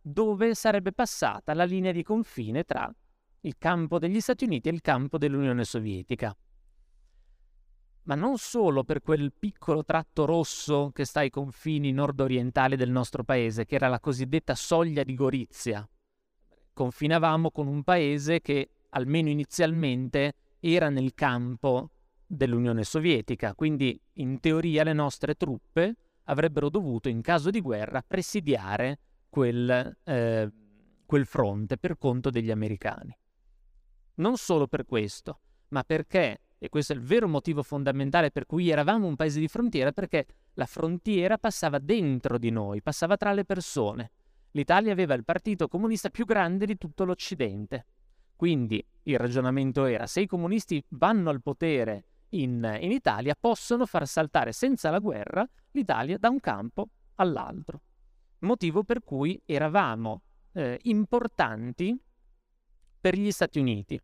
dove 0.00 0.54
sarebbe 0.54 0.92
passata 0.92 1.52
la 1.54 1.64
linea 1.64 1.92
di 1.92 2.02
confine 2.02 2.64
tra 2.64 2.90
il 3.40 3.56
campo 3.58 3.98
degli 3.98 4.20
Stati 4.20 4.44
Uniti 4.44 4.68
e 4.68 4.72
il 4.72 4.80
campo 4.80 5.18
dell'Unione 5.18 5.64
Sovietica. 5.64 6.34
Ma 8.08 8.14
non 8.14 8.38
solo 8.38 8.84
per 8.84 9.02
quel 9.02 9.32
piccolo 9.38 9.84
tratto 9.84 10.24
rosso 10.24 10.90
che 10.92 11.04
sta 11.04 11.20
ai 11.20 11.30
confini 11.30 11.92
nord-orientali 11.92 12.74
del 12.74 12.90
nostro 12.90 13.22
paese, 13.22 13.66
che 13.66 13.74
era 13.74 13.88
la 13.88 14.00
cosiddetta 14.00 14.54
soglia 14.54 15.02
di 15.02 15.14
Gorizia. 15.14 15.86
Confinavamo 16.72 17.50
con 17.50 17.66
un 17.66 17.82
paese 17.82 18.40
che 18.40 18.70
almeno 18.90 19.28
inizialmente, 19.28 20.34
era 20.60 20.88
nel 20.88 21.14
campo 21.14 21.90
dell'Unione 22.26 22.84
Sovietica, 22.84 23.54
quindi 23.54 24.00
in 24.14 24.40
teoria 24.40 24.82
le 24.84 24.92
nostre 24.92 25.34
truppe 25.34 25.96
avrebbero 26.24 26.68
dovuto, 26.68 27.08
in 27.08 27.20
caso 27.22 27.50
di 27.50 27.60
guerra, 27.60 28.04
presidiare 28.06 28.98
quel, 29.28 29.96
eh, 30.04 30.52
quel 31.06 31.26
fronte 31.26 31.78
per 31.78 31.96
conto 31.96 32.30
degli 32.30 32.50
americani. 32.50 33.16
Non 34.16 34.36
solo 34.36 34.66
per 34.66 34.84
questo, 34.84 35.40
ma 35.68 35.84
perché, 35.84 36.40
e 36.58 36.68
questo 36.68 36.92
è 36.92 36.96
il 36.96 37.02
vero 37.02 37.28
motivo 37.28 37.62
fondamentale 37.62 38.30
per 38.30 38.46
cui 38.46 38.68
eravamo 38.68 39.06
un 39.06 39.16
paese 39.16 39.40
di 39.40 39.48
frontiera, 39.48 39.92
perché 39.92 40.26
la 40.54 40.66
frontiera 40.66 41.38
passava 41.38 41.78
dentro 41.78 42.38
di 42.38 42.50
noi, 42.50 42.82
passava 42.82 43.16
tra 43.16 43.32
le 43.32 43.44
persone. 43.44 44.10
L'Italia 44.52 44.92
aveva 44.92 45.14
il 45.14 45.24
partito 45.24 45.68
comunista 45.68 46.08
più 46.10 46.24
grande 46.24 46.66
di 46.66 46.76
tutto 46.76 47.04
l'Occidente. 47.04 47.86
Quindi 48.34 48.84
il 49.04 49.18
ragionamento 49.18 49.84
era 49.84 50.06
se 50.06 50.20
i 50.20 50.26
comunisti 50.26 50.82
vanno 50.90 51.30
al 51.30 51.42
potere 51.42 52.04
in, 52.30 52.78
in 52.80 52.90
Italia 52.92 53.36
possono 53.38 53.86
far 53.86 54.06
saltare 54.06 54.52
senza 54.52 54.90
la 54.90 54.98
guerra 54.98 55.48
l'Italia 55.72 56.18
da 56.18 56.28
un 56.28 56.40
campo 56.40 56.88
all'altro. 57.16 57.82
Motivo 58.40 58.84
per 58.84 59.02
cui 59.02 59.40
eravamo 59.44 60.22
eh, 60.52 60.78
importanti 60.82 61.96
per 63.00 63.16
gli 63.16 63.30
Stati 63.30 63.58
Uniti. 63.58 64.00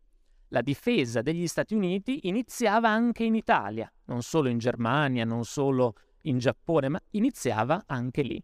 La 0.55 0.61
difesa 0.61 1.21
degli 1.21 1.47
Stati 1.47 1.75
Uniti 1.75 2.29
iniziava 2.29 2.87
anche 2.87 3.25
in 3.25 3.35
Italia, 3.35 3.91
non 4.05 4.21
solo 4.21 4.47
in 4.47 4.57
Germania, 4.57 5.25
non 5.25 5.43
solo 5.43 5.95
in 6.21 6.37
Giappone, 6.37 6.87
ma 6.87 7.01
iniziava 7.09 7.83
anche 7.85 8.21
lì. 8.21 8.41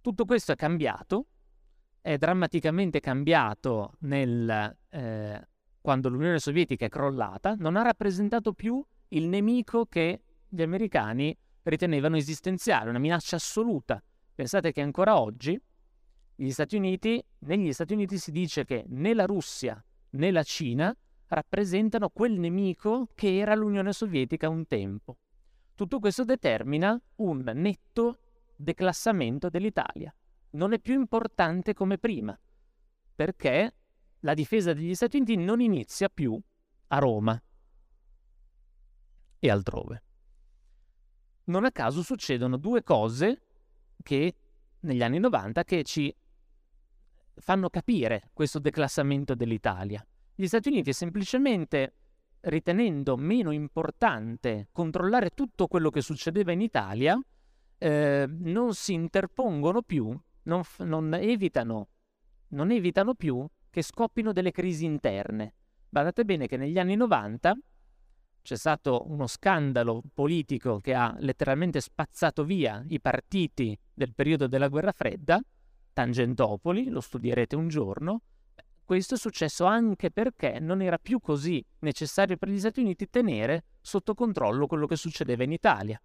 Tutto 0.00 0.24
questo 0.24 0.52
è 0.52 0.56
cambiato 0.56 1.26
è 2.00 2.16
drammaticamente 2.16 3.00
cambiato 3.00 3.96
nel, 3.98 4.78
eh, 4.88 5.48
quando 5.82 6.08
l'Unione 6.08 6.38
Sovietica 6.38 6.86
è 6.86 6.88
crollata, 6.88 7.54
non 7.58 7.76
ha 7.76 7.82
rappresentato 7.82 8.54
più 8.54 8.82
il 9.08 9.28
nemico 9.28 9.84
che 9.84 10.22
gli 10.48 10.62
americani 10.62 11.36
ritenevano 11.64 12.16
esistenziale, 12.16 12.88
una 12.88 12.98
minaccia 12.98 13.36
assoluta. 13.36 14.02
Pensate 14.34 14.72
che 14.72 14.80
ancora 14.80 15.20
oggi 15.20 15.60
Stati 16.48 16.76
Uniti, 16.76 17.22
negli 17.40 17.74
Stati 17.74 17.92
Uniti 17.92 18.16
si 18.16 18.30
dice 18.30 18.64
che 18.64 18.86
né 18.88 19.12
la 19.12 19.26
Russia 19.26 19.84
né 20.12 20.30
la 20.30 20.42
Cina 20.42 20.96
rappresentano 21.28 22.08
quel 22.10 22.38
nemico 22.38 23.08
che 23.14 23.38
era 23.38 23.54
l'Unione 23.54 23.92
Sovietica 23.92 24.48
un 24.48 24.66
tempo. 24.66 25.18
Tutto 25.74 25.98
questo 25.98 26.24
determina 26.24 27.00
un 27.16 27.42
netto 27.54 28.18
declassamento 28.56 29.48
dell'Italia 29.48 30.14
non 30.56 30.72
è 30.72 30.80
più 30.80 30.94
importante 30.94 31.74
come 31.74 31.98
prima, 31.98 32.38
perché 33.14 33.74
la 34.20 34.34
difesa 34.34 34.72
degli 34.72 34.94
Stati 34.94 35.16
Uniti 35.18 35.36
non 35.36 35.60
inizia 35.60 36.08
più 36.08 36.38
a 36.88 36.98
Roma 36.98 37.40
e 39.38 39.50
altrove. 39.50 40.02
Non 41.44 41.64
a 41.64 41.70
caso 41.70 42.02
succedono 42.02 42.56
due 42.56 42.82
cose 42.82 43.42
che 44.02 44.34
negli 44.80 45.02
anni 45.02 45.18
90 45.18 45.64
che 45.64 45.84
ci 45.84 46.14
fanno 47.36 47.68
capire 47.68 48.30
questo 48.32 48.58
declassamento 48.58 49.34
dell'Italia. 49.34 50.04
Gli 50.38 50.46
Stati 50.46 50.68
Uniti 50.68 50.92
semplicemente 50.92 51.94
ritenendo 52.40 53.16
meno 53.16 53.52
importante 53.52 54.68
controllare 54.70 55.30
tutto 55.30 55.66
quello 55.66 55.88
che 55.88 56.02
succedeva 56.02 56.52
in 56.52 56.60
Italia, 56.60 57.18
eh, 57.78 58.26
non 58.28 58.74
si 58.74 58.92
interpongono 58.92 59.80
più 59.80 60.14
non, 60.42 60.62
non, 60.80 61.14
evitano, 61.14 61.88
non 62.48 62.70
evitano 62.70 63.14
più 63.14 63.46
che 63.70 63.80
scoppino 63.80 64.32
delle 64.32 64.52
crisi 64.52 64.84
interne. 64.84 65.54
Guardate 65.88 66.26
bene 66.26 66.46
che 66.46 66.58
negli 66.58 66.78
anni 66.78 66.96
90 66.96 67.56
c'è 68.42 68.56
stato 68.56 69.04
uno 69.08 69.26
scandalo 69.26 70.02
politico 70.12 70.80
che 70.80 70.92
ha 70.92 71.16
letteralmente 71.18 71.80
spazzato 71.80 72.44
via 72.44 72.84
i 72.88 73.00
partiti 73.00 73.76
del 73.92 74.12
periodo 74.14 74.46
della 74.46 74.68
guerra 74.68 74.92
fredda, 74.92 75.40
Tangentopoli, 75.94 76.90
lo 76.90 77.00
studierete 77.00 77.56
un 77.56 77.68
giorno. 77.68 78.20
Questo 78.86 79.16
è 79.16 79.18
successo 79.18 79.64
anche 79.64 80.12
perché 80.12 80.60
non 80.60 80.80
era 80.80 80.96
più 80.96 81.18
così 81.18 81.62
necessario 81.80 82.36
per 82.36 82.48
gli 82.48 82.58
Stati 82.60 82.78
Uniti 82.78 83.10
tenere 83.10 83.64
sotto 83.80 84.14
controllo 84.14 84.68
quello 84.68 84.86
che 84.86 84.94
succedeva 84.94 85.42
in 85.42 85.50
Italia. 85.50 86.00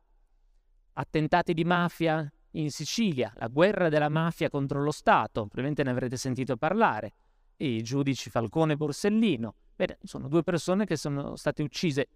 Attentati 0.93 1.53
di 1.53 1.63
mafia 1.63 2.27
in 2.53 2.71
Sicilia, 2.71 3.31
la 3.35 3.49
guerra 3.49 3.87
della 3.87 4.09
mafia 4.09 4.49
contro 4.49 4.81
lo 4.81 4.89
Stato, 4.89 5.41
probabilmente 5.41 5.83
ne 5.83 5.91
avrete 5.91 6.17
sentito 6.17 6.57
parlare, 6.57 7.13
i 7.57 7.83
giudici 7.83 8.31
Falcone 8.31 8.73
e 8.73 8.77
Borsellino. 8.77 9.53
Bene, 9.75 9.99
sono 10.01 10.27
due 10.27 10.41
persone 10.41 10.87
che 10.87 10.97
sono 10.97 11.35
state 11.35 11.61
uccise 11.61 12.07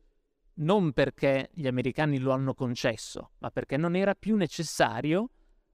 non 0.55 0.93
perché 0.93 1.51
gli 1.53 1.67
americani 1.67 2.17
lo 2.17 2.31
hanno 2.31 2.55
concesso, 2.55 3.33
ma 3.37 3.51
perché 3.51 3.77
non 3.77 3.95
era 3.95 4.15
più 4.15 4.35
necessario 4.35 5.29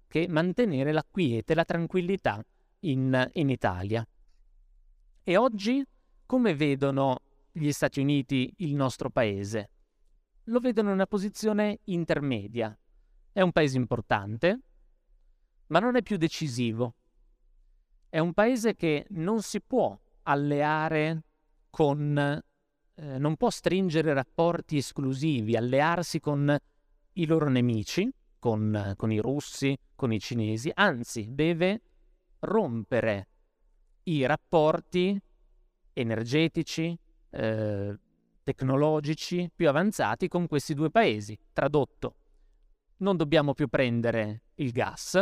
che 0.06 0.28
mantenere 0.28 0.92
la 0.92 1.06
quiete, 1.10 1.56
la 1.56 1.64
tranquillità 1.64 2.44
in, 2.80 3.30
in 3.36 3.50
Italia. 3.50 4.06
E 5.24 5.38
oggi 5.38 5.86
come 6.26 6.56
vedono 6.56 7.20
gli 7.52 7.72
Stati 7.72 8.00
Uniti 8.00 8.52
il 8.58 8.74
nostro 8.74 9.12
paese? 9.12 9.70
Lo 10.46 10.60
vedono 10.60 10.90
in 10.90 10.96
una 10.96 11.06
posizione 11.06 11.80
intermedia, 11.86 12.76
è 13.32 13.42
un 13.42 13.52
paese 13.52 13.78
importante, 13.78 14.60
ma 15.68 15.78
non 15.78 15.96
è 15.96 16.02
più 16.02 16.18
decisivo. 16.18 16.96
È 18.10 18.18
un 18.18 18.34
paese 18.34 18.76
che 18.76 19.06
non 19.10 19.44
si 19.44 19.62
può 19.62 19.98
alleare 20.24 21.24
con, 21.70 22.18
eh, 22.18 23.18
non 23.20 23.36
può 23.36 23.52
stringere 23.52 24.14
rapporti 24.14 24.78
esclusivi, 24.78 25.56
allearsi 25.56 26.20
con 26.20 26.58
i 27.14 27.26
loro 27.28 27.48
nemici, 27.48 28.12
con, 28.40 28.94
con 28.98 29.12
i 29.12 29.20
russi, 29.20 29.78
con 29.96 30.12
i 30.12 30.20
cinesi, 30.20 30.72
anzi 30.74 31.28
deve 31.30 31.82
rompere 32.40 33.28
i 34.04 34.26
rapporti 34.26 35.20
energetici, 35.94 36.98
eh, 37.30 38.00
tecnologici 38.44 39.50
più 39.56 39.70
avanzati 39.70 40.28
con 40.28 40.48
questi 40.48 40.74
due 40.74 40.90
paesi. 40.90 41.38
Tradotto, 41.54 42.16
non 42.98 43.18
dobbiamo 43.18 43.54
più 43.54 43.68
prendere 43.68 44.44
il 44.56 44.72
gas, 44.72 45.20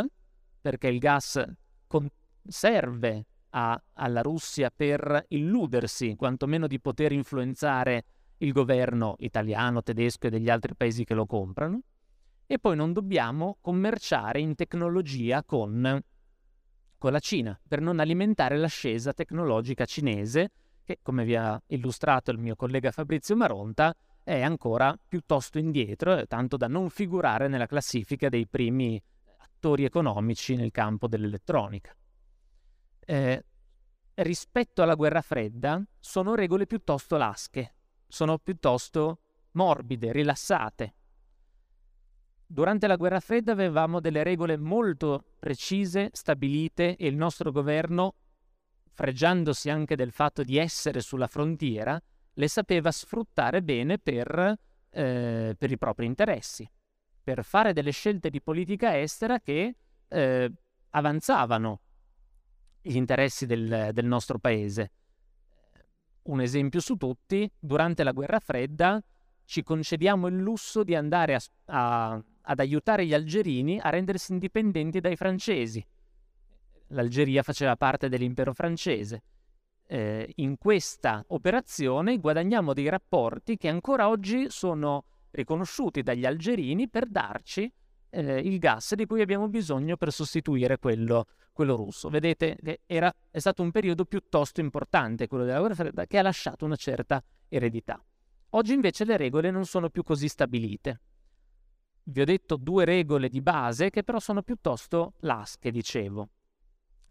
perché 0.60 0.88
il 0.88 0.98
gas 0.98 1.42
con- 1.86 2.08
serve 2.46 3.26
a, 3.50 3.80
alla 3.94 4.22
Russia 4.22 4.70
per 4.74 5.24
illudersi 5.28 6.14
quantomeno 6.14 6.66
di 6.66 6.80
poter 6.80 7.12
influenzare 7.12 8.04
il 8.38 8.52
governo 8.52 9.16
italiano, 9.18 9.82
tedesco 9.82 10.26
e 10.26 10.30
degli 10.30 10.48
altri 10.48 10.74
paesi 10.74 11.04
che 11.04 11.14
lo 11.14 11.26
comprano, 11.26 11.82
e 12.46 12.58
poi 12.58 12.74
non 12.74 12.92
dobbiamo 12.92 13.58
commerciare 13.60 14.40
in 14.40 14.54
tecnologia 14.54 15.44
con, 15.44 16.02
con 17.00 17.12
la 17.12 17.18
Cina 17.18 17.58
per 17.66 17.80
non 17.80 17.98
alimentare 17.98 18.58
l'ascesa 18.58 19.14
tecnologica 19.14 19.86
cinese 19.86 20.50
che, 20.84 20.98
come 21.00 21.24
vi 21.24 21.34
ha 21.34 21.60
illustrato 21.68 22.30
il 22.30 22.36
mio 22.36 22.54
collega 22.56 22.90
Fabrizio 22.90 23.34
Maronta, 23.34 23.96
è 24.22 24.42
ancora 24.42 24.94
piuttosto 25.08 25.58
indietro, 25.58 26.18
eh, 26.18 26.26
tanto 26.26 26.58
da 26.58 26.68
non 26.68 26.90
figurare 26.90 27.48
nella 27.48 27.64
classifica 27.64 28.28
dei 28.28 28.46
primi 28.46 29.02
attori 29.38 29.84
economici 29.84 30.54
nel 30.56 30.70
campo 30.70 31.08
dell'elettronica. 31.08 31.96
Eh, 33.00 33.44
rispetto 34.16 34.82
alla 34.82 34.94
guerra 34.94 35.22
fredda 35.22 35.82
sono 35.98 36.34
regole 36.34 36.66
piuttosto 36.66 37.16
lasche, 37.16 37.76
sono 38.06 38.36
piuttosto 38.36 39.20
morbide, 39.52 40.12
rilassate. 40.12 40.94
Durante 42.52 42.88
la 42.88 42.96
guerra 42.96 43.20
fredda 43.20 43.52
avevamo 43.52 44.00
delle 44.00 44.24
regole 44.24 44.56
molto 44.56 45.22
precise, 45.38 46.10
stabilite 46.12 46.96
e 46.96 47.06
il 47.06 47.14
nostro 47.14 47.52
governo, 47.52 48.16
fregiandosi 48.90 49.70
anche 49.70 49.94
del 49.94 50.10
fatto 50.10 50.42
di 50.42 50.58
essere 50.58 51.00
sulla 51.00 51.28
frontiera, 51.28 52.02
le 52.32 52.48
sapeva 52.48 52.90
sfruttare 52.90 53.62
bene 53.62 54.00
per, 54.00 54.58
eh, 54.90 55.54
per 55.56 55.70
i 55.70 55.78
propri 55.78 56.06
interessi, 56.06 56.68
per 57.22 57.44
fare 57.44 57.72
delle 57.72 57.92
scelte 57.92 58.30
di 58.30 58.42
politica 58.42 58.98
estera 58.98 59.38
che 59.38 59.76
eh, 60.08 60.52
avanzavano 60.90 61.80
gli 62.82 62.96
interessi 62.96 63.46
del, 63.46 63.90
del 63.92 64.06
nostro 64.06 64.40
paese. 64.40 64.90
Un 66.22 66.40
esempio 66.40 66.80
su 66.80 66.96
tutti, 66.96 67.48
durante 67.60 68.02
la 68.02 68.10
guerra 68.10 68.40
fredda 68.40 69.00
ci 69.50 69.64
concediamo 69.64 70.28
il 70.28 70.36
lusso 70.36 70.84
di 70.84 70.94
andare 70.94 71.34
a, 71.34 71.40
a, 71.64 72.22
ad 72.50 72.58
aiutare 72.58 73.06
gli 73.06 73.14
algerini 73.14 73.78
a 73.78 73.90
rendersi 73.90 74.32
indipendenti 74.32 74.98
dai 74.98 75.14
francesi. 75.14 75.84
L'Algeria 76.88 77.44
faceva 77.44 77.76
parte 77.76 78.08
dell'impero 78.08 78.52
francese. 78.52 79.22
Eh, 79.86 80.32
in 80.36 80.56
questa 80.58 81.24
operazione 81.28 82.18
guadagniamo 82.18 82.72
dei 82.72 82.88
rapporti 82.88 83.56
che 83.56 83.68
ancora 83.68 84.08
oggi 84.08 84.50
sono 84.50 85.04
riconosciuti 85.30 86.02
dagli 86.02 86.26
algerini 86.26 86.88
per 86.88 87.06
darci 87.06 87.72
eh, 88.10 88.38
il 88.38 88.58
gas 88.58 88.94
di 88.94 89.06
cui 89.06 89.20
abbiamo 89.20 89.48
bisogno 89.48 89.96
per 89.96 90.10
sostituire 90.10 90.78
quello, 90.78 91.26
quello 91.52 91.76
russo. 91.76 92.08
Vedete 92.08 92.56
era, 92.86 93.12
è 93.30 93.38
stato 93.38 93.62
un 93.62 93.70
periodo 93.70 94.04
piuttosto 94.04 94.60
importante 94.60 95.28
quello 95.28 95.44
della 95.44 95.60
guerra 95.60 95.76
fredda 95.76 96.06
che 96.06 96.18
ha 96.18 96.22
lasciato 96.22 96.64
una 96.64 96.76
certa 96.76 97.22
eredità. 97.48 98.04
Oggi 98.50 98.72
invece 98.72 99.04
le 99.04 99.16
regole 99.16 99.52
non 99.52 99.64
sono 99.66 99.88
più 99.88 100.02
così 100.02 100.26
stabilite. 100.26 101.00
Vi 102.10 102.20
ho 102.20 102.24
detto 102.24 102.56
due 102.56 102.84
regole 102.84 103.28
di 103.28 103.40
base 103.40 103.88
che 103.88 104.02
però 104.02 104.18
sono 104.18 104.42
piuttosto 104.42 105.12
lasche, 105.20 105.70
dicevo. 105.70 106.30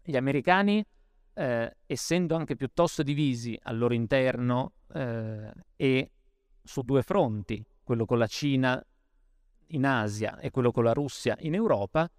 Gli 0.02 0.14
americani, 0.14 0.84
eh, 1.32 1.76
essendo 1.86 2.36
anche 2.36 2.54
piuttosto 2.54 3.02
divisi 3.02 3.58
al 3.62 3.78
loro 3.78 3.94
interno 3.94 4.72
eh, 4.92 5.50
e 5.74 6.10
su 6.62 6.82
due 6.82 7.00
fronti, 7.00 7.64
quello 7.82 8.04
con 8.04 8.18
la 8.18 8.26
Cina 8.26 8.84
in 9.68 9.86
Asia 9.86 10.38
e 10.38 10.50
quello 10.50 10.70
con 10.70 10.84
la 10.84 10.92
Russia 10.92 11.34
in 11.40 11.54
Europa, 11.54 12.10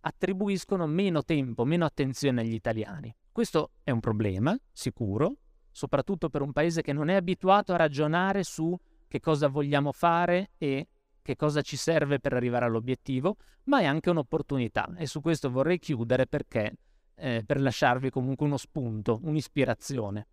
attribuiscono 0.00 0.86
meno 0.88 1.22
tempo, 1.22 1.64
meno 1.64 1.84
attenzione 1.84 2.40
agli 2.40 2.54
italiani. 2.54 3.14
Questo 3.30 3.70
è 3.84 3.92
un 3.92 4.00
problema, 4.00 4.58
sicuro, 4.72 5.36
soprattutto 5.70 6.28
per 6.28 6.42
un 6.42 6.50
paese 6.50 6.82
che 6.82 6.92
non 6.92 7.08
è 7.08 7.14
abituato 7.14 7.72
a 7.72 7.76
ragionare 7.76 8.42
su 8.42 8.76
che 9.06 9.20
cosa 9.20 9.46
vogliamo 9.46 9.92
fare 9.92 10.50
e 10.58 10.88
che 11.22 11.36
cosa 11.36 11.62
ci 11.62 11.76
serve 11.76 12.18
per 12.20 12.32
arrivare 12.32 12.64
all'obiettivo, 12.64 13.36
ma 13.64 13.80
è 13.80 13.84
anche 13.84 14.10
un'opportunità 14.10 14.94
e 14.96 15.06
su 15.06 15.20
questo 15.20 15.50
vorrei 15.50 15.78
chiudere 15.78 16.26
perché 16.26 16.74
eh, 17.14 17.42
per 17.44 17.60
lasciarvi 17.60 18.10
comunque 18.10 18.46
uno 18.46 18.56
spunto, 18.56 19.20
un'ispirazione. 19.22 20.26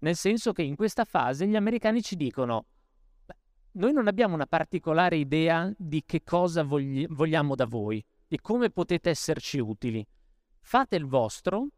Nel 0.00 0.16
senso 0.16 0.52
che 0.52 0.62
in 0.62 0.76
questa 0.76 1.04
fase 1.04 1.46
gli 1.46 1.56
americani 1.56 2.02
ci 2.02 2.16
dicono 2.16 2.66
noi 3.72 3.92
non 3.92 4.08
abbiamo 4.08 4.34
una 4.34 4.46
particolare 4.46 5.16
idea 5.16 5.72
di 5.76 6.02
che 6.04 6.24
cosa 6.24 6.64
vogli- 6.64 7.06
vogliamo 7.08 7.54
da 7.54 7.66
voi, 7.66 8.04
di 8.26 8.40
come 8.40 8.70
potete 8.70 9.10
esserci 9.10 9.58
utili. 9.58 10.04
Fate 10.60 10.96
il 10.96 11.06
vostro, 11.06 11.68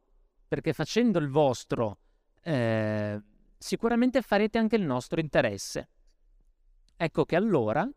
perché 0.48 0.72
facendo 0.72 1.18
il 1.18 1.28
vostro 1.28 1.98
eh, 2.42 3.20
sicuramente 3.58 4.22
farete 4.22 4.58
anche 4.58 4.76
il 4.76 4.82
nostro 4.82 5.20
interesse. 5.20 5.88
Ecco 6.96 7.24
che 7.24 7.36
allora, 7.36 7.88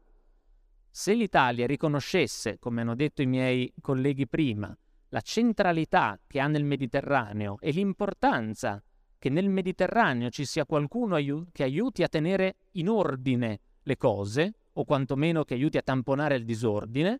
se 0.97 1.13
l'Italia 1.13 1.67
riconoscesse, 1.67 2.57
come 2.57 2.79
hanno 2.79 2.95
detto 2.95 3.21
i 3.21 3.25
miei 3.25 3.69
colleghi 3.81 4.29
prima, 4.29 4.73
la 5.09 5.19
centralità 5.19 6.17
che 6.25 6.39
ha 6.39 6.47
nel 6.47 6.63
Mediterraneo 6.63 7.57
e 7.59 7.71
l'importanza 7.71 8.81
che 9.19 9.29
nel 9.29 9.49
Mediterraneo 9.49 10.29
ci 10.29 10.45
sia 10.45 10.65
qualcuno 10.65 11.15
aiu- 11.15 11.49
che 11.51 11.63
aiuti 11.63 12.01
a 12.01 12.07
tenere 12.07 12.55
in 12.75 12.87
ordine 12.87 13.59
le 13.83 13.97
cose, 13.97 14.53
o 14.71 14.85
quantomeno 14.85 15.43
che 15.43 15.55
aiuti 15.55 15.77
a 15.77 15.81
tamponare 15.81 16.37
il 16.37 16.45
disordine, 16.45 17.19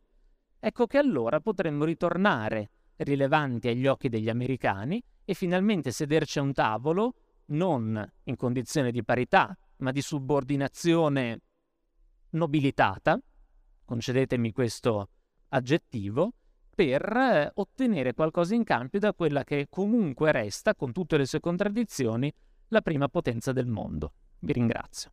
ecco 0.57 0.87
che 0.87 0.97
allora 0.97 1.41
potremmo 1.41 1.83
ritornare 1.83 2.69
rilevanti 2.95 3.67
agli 3.67 3.87
occhi 3.87 4.07
degli 4.07 4.29
americani 4.29 5.03
e 5.25 5.33
finalmente 5.33 5.91
sederci 5.91 6.39
a 6.39 6.43
un 6.43 6.53
tavolo 6.53 7.15
non 7.47 8.09
in 8.23 8.37
condizione 8.37 8.91
di 8.91 9.03
parità, 9.03 9.53
ma 9.79 9.91
di 9.91 10.01
subordinazione 10.01 11.41
nobilitata, 12.29 13.19
concedetemi 13.85 14.51
questo 14.51 15.09
aggettivo, 15.49 16.33
per 16.75 17.01
eh, 17.15 17.51
ottenere 17.55 18.13
qualcosa 18.13 18.53
in 18.53 18.65
cambio 18.65 18.99
da 18.99 19.13
quella 19.13 19.45
che 19.45 19.67
comunque 19.69 20.31
resta, 20.33 20.75
con 20.75 20.91
tutte 20.91 21.15
le 21.17 21.25
sue 21.25 21.39
contraddizioni, 21.39 22.31
la 22.67 22.81
prima 22.81 23.07
potenza 23.07 23.53
del 23.53 23.67
mondo. 23.67 24.11
Vi 24.39 24.51
ringrazio. 24.51 25.11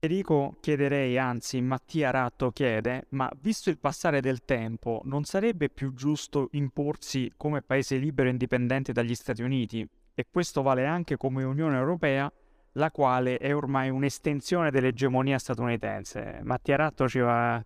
Federico 0.00 0.56
chiederei, 0.60 1.18
anzi 1.18 1.60
Mattia 1.60 2.10
Ratto 2.10 2.52
chiede, 2.52 3.06
ma 3.10 3.28
visto 3.40 3.68
il 3.68 3.78
passare 3.78 4.20
del 4.20 4.44
tempo, 4.44 5.00
non 5.04 5.24
sarebbe 5.24 5.70
più 5.70 5.92
giusto 5.92 6.50
imporsi 6.52 7.32
come 7.36 7.62
paese 7.62 7.96
libero 7.96 8.28
e 8.28 8.30
indipendente 8.30 8.92
dagli 8.92 9.16
Stati 9.16 9.42
Uniti? 9.42 9.84
E 10.14 10.26
questo 10.30 10.62
vale 10.62 10.86
anche 10.86 11.16
come 11.16 11.42
Unione 11.42 11.76
Europea, 11.76 12.32
la 12.78 12.90
quale 12.92 13.38
è 13.38 13.54
ormai 13.54 13.90
un'estensione 13.90 14.70
dell'egemonia 14.70 15.38
statunitense. 15.38 16.40
Mattia 16.42 16.76
Ratto 16.76 17.08
ci 17.08 17.18
va, 17.18 17.62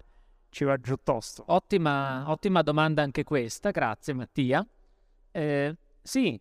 ci 0.49 0.65
va 0.65 0.79
giù 0.79 0.97
tosto. 1.03 1.45
Ottima, 1.49 2.29
ottima 2.31 2.63
domanda 2.63 3.03
anche 3.03 3.23
questa, 3.23 3.71
grazie 3.71 4.15
Mattia. 4.15 4.67
Eh, 5.31 5.77
sì, 6.01 6.41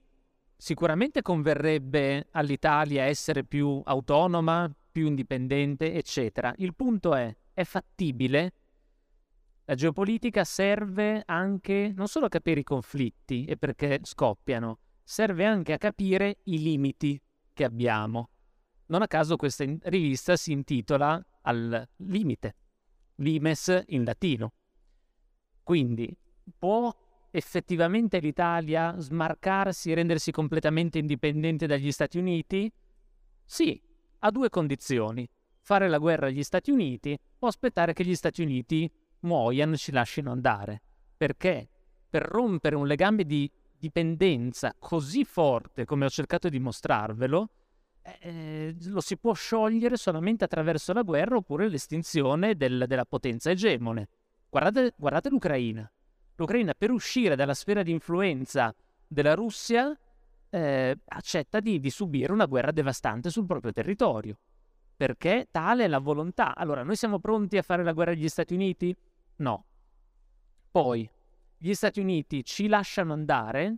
sicuramente 0.56 1.22
converrebbe 1.22 2.28
all'Italia 2.32 3.04
essere 3.04 3.44
più 3.44 3.82
autonoma, 3.84 4.74
più 4.92 5.06
indipendente, 5.06 5.94
eccetera. 5.94 6.54
Il 6.58 6.74
punto 6.74 7.14
è, 7.14 7.36
è 7.54 7.64
fattibile? 7.64 8.54
La 9.66 9.76
geopolitica 9.76 10.46
serve 10.46 11.24
anche 11.26 11.92
non 11.94 12.08
solo 12.08 12.26
a 12.26 12.30
capire 12.30 12.62
i 12.62 12.64
conflitti 12.64 13.46
e 13.46 13.58
perché 13.58 14.00
scoppiano, 14.04 14.80
serve 15.04 15.46
anche 15.46 15.74
a 15.74 15.78
capire 15.78 16.38
i 16.46 16.62
limiti 16.62 17.22
che 17.54 17.64
abbiamo. 17.66 18.30
Non 18.92 19.02
a 19.02 19.08
caso 19.08 19.38
questa 19.38 19.64
rivista 19.84 20.36
si 20.36 20.52
intitola 20.52 21.24
Al 21.44 21.88
limite, 21.96 22.56
limes 23.16 23.84
in 23.88 24.04
latino. 24.04 24.52
Quindi 25.64 26.14
può 26.60 26.94
effettivamente 27.32 28.20
l'Italia 28.20 28.94
smarcarsi 29.00 29.92
e 29.92 29.96
rendersi 29.96 30.32
completamente 30.32 31.00
indipendente 31.00 31.68
dagli 31.68 31.90
Stati 31.90 32.18
Uniti? 32.18 32.70
Sì, 33.46 33.82
a 34.20 34.30
due 34.30 34.50
condizioni, 34.50 35.26
fare 35.62 35.88
la 35.88 35.98
guerra 35.98 36.28
agli 36.28 36.44
Stati 36.44 36.70
Uniti 36.70 37.18
o 37.40 37.48
aspettare 37.48 37.94
che 37.94 38.04
gli 38.04 38.16
Stati 38.16 38.42
Uniti 38.42 38.92
muoiano 39.22 39.76
e 39.76 39.78
ci 39.78 39.94
lasciano 39.94 40.32
andare. 40.32 40.82
Perché? 41.16 41.70
Per 42.10 42.24
rompere 42.24 42.76
un 42.76 42.88
legame 42.88 43.24
di 43.24 43.50
dipendenza 43.80 44.76
così 44.78 45.24
forte 45.24 45.86
come 45.86 46.04
ho 46.04 46.10
cercato 46.10 46.50
di 46.50 46.60
mostrarvelo, 46.60 47.50
eh, 48.02 48.76
lo 48.86 49.02
si 49.02 49.18
può 49.18 49.34
sciogliere 49.34 49.96
solamente 49.98 50.44
attraverso 50.44 50.94
la 50.94 51.04
guerra 51.04 51.36
oppure 51.38 51.70
l'estinzione 51.70 52.56
del, 52.56 52.86
della 52.88 53.06
potenza 53.06 53.52
egemone. 53.52 54.08
Guardate, 54.50 54.94
guardate 54.98 55.30
l'Ucraina. 55.30 55.90
L'Ucraina 56.36 56.74
per 56.74 56.92
uscire 56.92 57.36
dalla 57.36 57.54
sfera 57.54 57.84
di 57.84 57.92
influenza 57.92 58.74
della 59.08 59.36
Russia 59.36 59.98
eh, 60.50 61.00
accetta 61.06 61.60
di, 61.60 61.80
di 61.80 61.90
subire 61.90 62.32
una 62.34 62.46
guerra 62.46 62.72
devastante 62.72 63.30
sul 63.30 63.46
proprio 63.46 63.72
territorio. 63.72 64.38
Perché 64.96 65.48
tale 65.50 65.86
è 65.86 65.88
la 65.88 66.00
volontà. 66.00 66.56
Allora, 66.56 66.84
noi 66.84 66.96
siamo 66.96 67.20
pronti 67.20 67.58
a 67.58 67.62
fare 67.62 67.84
la 67.84 67.94
guerra 67.94 68.12
agli 68.12 68.30
Stati 68.30 68.54
Uniti? 68.54 68.96
No. 69.38 69.66
Poi, 70.70 71.10
gli 71.58 71.74
Stati 71.74 72.00
Uniti 72.00 72.44
ci 72.44 72.68
lasciano 72.68 73.14
andare? 73.14 73.76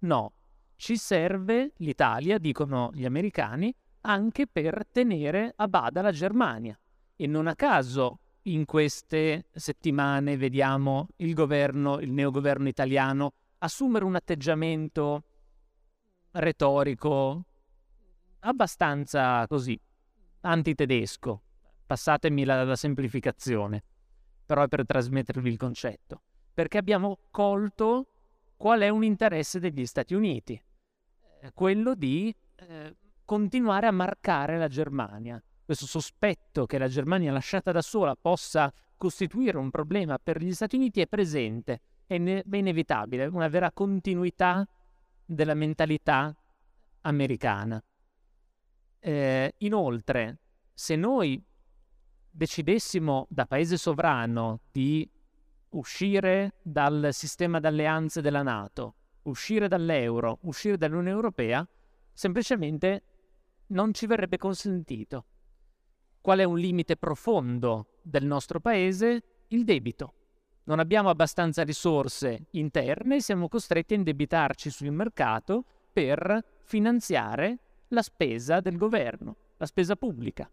No. 0.00 0.32
Ci 0.76 0.96
serve 0.96 1.72
l'Italia, 1.78 2.38
dicono 2.38 2.90
gli 2.92 3.04
americani, 3.04 3.74
anche 4.02 4.46
per 4.46 4.86
tenere 4.92 5.52
a 5.56 5.66
bada 5.68 6.02
la 6.02 6.12
Germania. 6.12 6.78
E 7.16 7.26
non 7.26 7.46
a 7.46 7.54
caso 7.54 8.20
in 8.42 8.64
queste 8.66 9.46
settimane 9.52 10.36
vediamo 10.36 11.08
il 11.16 11.34
governo, 11.34 11.98
il 12.00 12.12
neogoverno 12.12 12.68
italiano, 12.68 13.32
assumere 13.58 14.04
un 14.04 14.14
atteggiamento 14.14 15.24
retorico 16.32 17.44
abbastanza 18.40 19.46
così 19.46 19.80
antitedesco. 20.42 21.42
Passatemi 21.86 22.44
la, 22.44 22.64
la 22.64 22.76
semplificazione, 22.76 23.82
però 24.44 24.62
è 24.62 24.68
per 24.68 24.84
trasmettervi 24.84 25.48
il 25.48 25.56
concetto. 25.56 26.22
Perché 26.52 26.78
abbiamo 26.78 27.18
colto 27.30 28.08
qual 28.56 28.80
è 28.80 28.88
un 28.88 29.04
interesse 29.04 29.60
degli 29.60 29.86
Stati 29.86 30.14
Uniti, 30.14 30.60
eh, 31.40 31.52
quello 31.52 31.94
di 31.94 32.34
eh, 32.56 32.96
continuare 33.24 33.86
a 33.86 33.90
marcare 33.90 34.58
la 34.58 34.68
Germania. 34.68 35.42
Questo 35.64 35.86
sospetto 35.86 36.64
che 36.64 36.78
la 36.78 36.88
Germania 36.88 37.32
lasciata 37.32 37.72
da 37.72 37.82
sola 37.82 38.16
possa 38.16 38.72
costituire 38.96 39.58
un 39.58 39.70
problema 39.70 40.18
per 40.18 40.40
gli 40.40 40.54
Stati 40.54 40.76
Uniti 40.76 41.00
è 41.00 41.06
presente, 41.06 41.80
è, 42.06 42.14
ine- 42.14 42.42
è 42.48 42.56
inevitabile, 42.56 43.26
una 43.26 43.48
vera 43.48 43.70
continuità 43.72 44.66
della 45.24 45.54
mentalità 45.54 46.34
americana. 47.02 47.82
Eh, 48.98 49.54
inoltre, 49.58 50.38
se 50.72 50.96
noi 50.96 51.42
decidessimo 52.30 53.26
da 53.28 53.46
paese 53.46 53.76
sovrano 53.76 54.60
di 54.70 55.08
uscire 55.70 56.54
dal 56.62 57.08
sistema 57.12 57.60
d'alleanze 57.60 58.20
della 58.20 58.42
Nato, 58.42 58.94
uscire 59.22 59.68
dall'euro, 59.68 60.38
uscire 60.42 60.76
dall'Unione 60.76 61.10
Europea, 61.10 61.66
semplicemente 62.12 63.02
non 63.68 63.92
ci 63.92 64.06
verrebbe 64.06 64.36
consentito. 64.36 65.26
Qual 66.20 66.38
è 66.38 66.44
un 66.44 66.58
limite 66.58 66.96
profondo 66.96 67.98
del 68.02 68.24
nostro 68.24 68.60
paese? 68.60 69.44
Il 69.48 69.64
debito. 69.64 70.14
Non 70.64 70.80
abbiamo 70.80 71.08
abbastanza 71.08 71.62
risorse 71.62 72.46
interne 72.52 73.20
siamo 73.20 73.48
costretti 73.48 73.94
a 73.94 73.98
indebitarci 73.98 74.70
sul 74.70 74.90
mercato 74.90 75.64
per 75.92 76.44
finanziare 76.64 77.58
la 77.88 78.02
spesa 78.02 78.60
del 78.60 78.76
governo, 78.76 79.36
la 79.58 79.66
spesa 79.66 79.94
pubblica. 79.94 80.50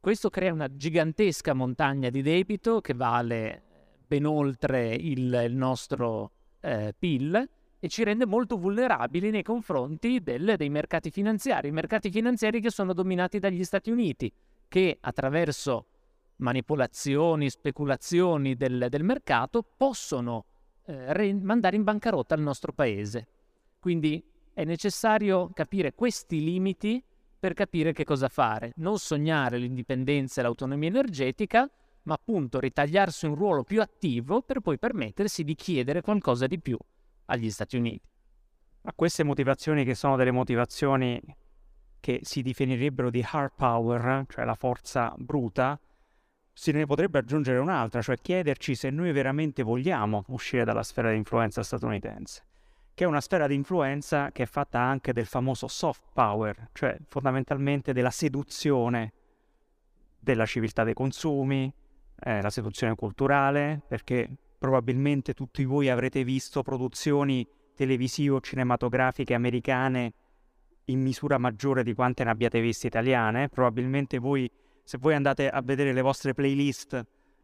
Questo 0.00 0.30
crea 0.30 0.52
una 0.52 0.74
gigantesca 0.74 1.54
montagna 1.54 2.10
di 2.10 2.22
debito 2.22 2.80
che 2.80 2.94
vale 2.94 3.67
ben 4.08 4.24
oltre 4.24 4.94
il, 4.94 5.32
il 5.44 5.54
nostro 5.54 6.32
eh, 6.60 6.94
PIL 6.98 7.48
e 7.78 7.88
ci 7.88 8.02
rende 8.02 8.26
molto 8.26 8.56
vulnerabili 8.56 9.30
nei 9.30 9.42
confronti 9.42 10.20
del, 10.20 10.54
dei 10.56 10.70
mercati 10.70 11.10
finanziari, 11.10 11.70
mercati 11.70 12.10
finanziari 12.10 12.60
che 12.60 12.70
sono 12.70 12.94
dominati 12.94 13.38
dagli 13.38 13.62
Stati 13.62 13.90
Uniti, 13.90 14.32
che 14.66 14.96
attraverso 14.98 15.86
manipolazioni, 16.36 17.50
speculazioni 17.50 18.56
del, 18.56 18.86
del 18.88 19.04
mercato 19.04 19.62
possono 19.76 20.46
eh, 20.86 21.12
re- 21.12 21.34
mandare 21.34 21.76
in 21.76 21.84
bancarotta 21.84 22.34
il 22.34 22.40
nostro 22.40 22.72
paese. 22.72 23.28
Quindi 23.78 24.24
è 24.54 24.64
necessario 24.64 25.50
capire 25.52 25.94
questi 25.94 26.42
limiti 26.42 27.02
per 27.38 27.52
capire 27.52 27.92
che 27.92 28.04
cosa 28.04 28.28
fare, 28.28 28.72
non 28.76 28.98
sognare 28.98 29.58
l'indipendenza 29.58 30.40
e 30.40 30.42
l'autonomia 30.42 30.88
energetica, 30.88 31.70
ma 32.08 32.14
appunto 32.14 32.58
ritagliarsi 32.58 33.26
un 33.26 33.34
ruolo 33.34 33.62
più 33.62 33.82
attivo 33.82 34.40
per 34.40 34.60
poi 34.60 34.78
permettersi 34.78 35.44
di 35.44 35.54
chiedere 35.54 36.00
qualcosa 36.00 36.46
di 36.46 36.58
più 36.58 36.78
agli 37.26 37.50
Stati 37.50 37.76
Uniti. 37.76 38.08
A 38.82 38.92
queste 38.94 39.24
motivazioni 39.24 39.84
che 39.84 39.94
sono 39.94 40.16
delle 40.16 40.30
motivazioni 40.30 41.20
che 42.00 42.20
si 42.22 42.40
definirebbero 42.40 43.10
di 43.10 43.22
hard 43.30 43.52
power, 43.54 44.24
cioè 44.28 44.46
la 44.46 44.54
forza 44.54 45.14
bruta, 45.18 45.78
si 46.50 46.72
ne 46.72 46.86
potrebbe 46.86 47.18
aggiungere 47.18 47.58
un'altra, 47.58 48.00
cioè 48.00 48.16
chiederci 48.16 48.74
se 48.74 48.88
noi 48.88 49.12
veramente 49.12 49.62
vogliamo 49.62 50.24
uscire 50.28 50.64
dalla 50.64 50.82
sfera 50.82 51.10
di 51.10 51.16
influenza 51.16 51.62
statunitense, 51.62 52.42
che 52.94 53.04
è 53.04 53.06
una 53.06 53.20
sfera 53.20 53.46
di 53.46 53.54
influenza 53.54 54.32
che 54.32 54.44
è 54.44 54.46
fatta 54.46 54.80
anche 54.80 55.12
del 55.12 55.26
famoso 55.26 55.68
soft 55.68 56.04
power, 56.14 56.70
cioè 56.72 56.96
fondamentalmente 57.06 57.92
della 57.92 58.10
seduzione 58.10 59.12
della 60.18 60.46
civiltà 60.46 60.84
dei 60.84 60.94
consumi, 60.94 61.72
eh, 62.20 62.42
la 62.42 62.50
seduzione 62.50 62.94
culturale, 62.94 63.82
perché 63.86 64.28
probabilmente 64.58 65.34
tutti 65.34 65.64
voi 65.64 65.88
avrete 65.88 66.24
visto 66.24 66.62
produzioni 66.62 67.46
televisive 67.74 68.34
o 68.34 68.40
cinematografiche 68.40 69.34
americane 69.34 70.12
in 70.86 71.00
misura 71.00 71.38
maggiore 71.38 71.82
di 71.82 71.94
quante 71.94 72.24
ne 72.24 72.30
abbiate 72.30 72.60
viste 72.60 72.88
italiane. 72.88 73.48
Probabilmente 73.48 74.18
voi, 74.18 74.50
se 74.82 74.98
voi 74.98 75.14
andate 75.14 75.48
a 75.48 75.60
vedere 75.62 75.92
le 75.92 76.00
vostre 76.00 76.34
playlist, 76.34 77.00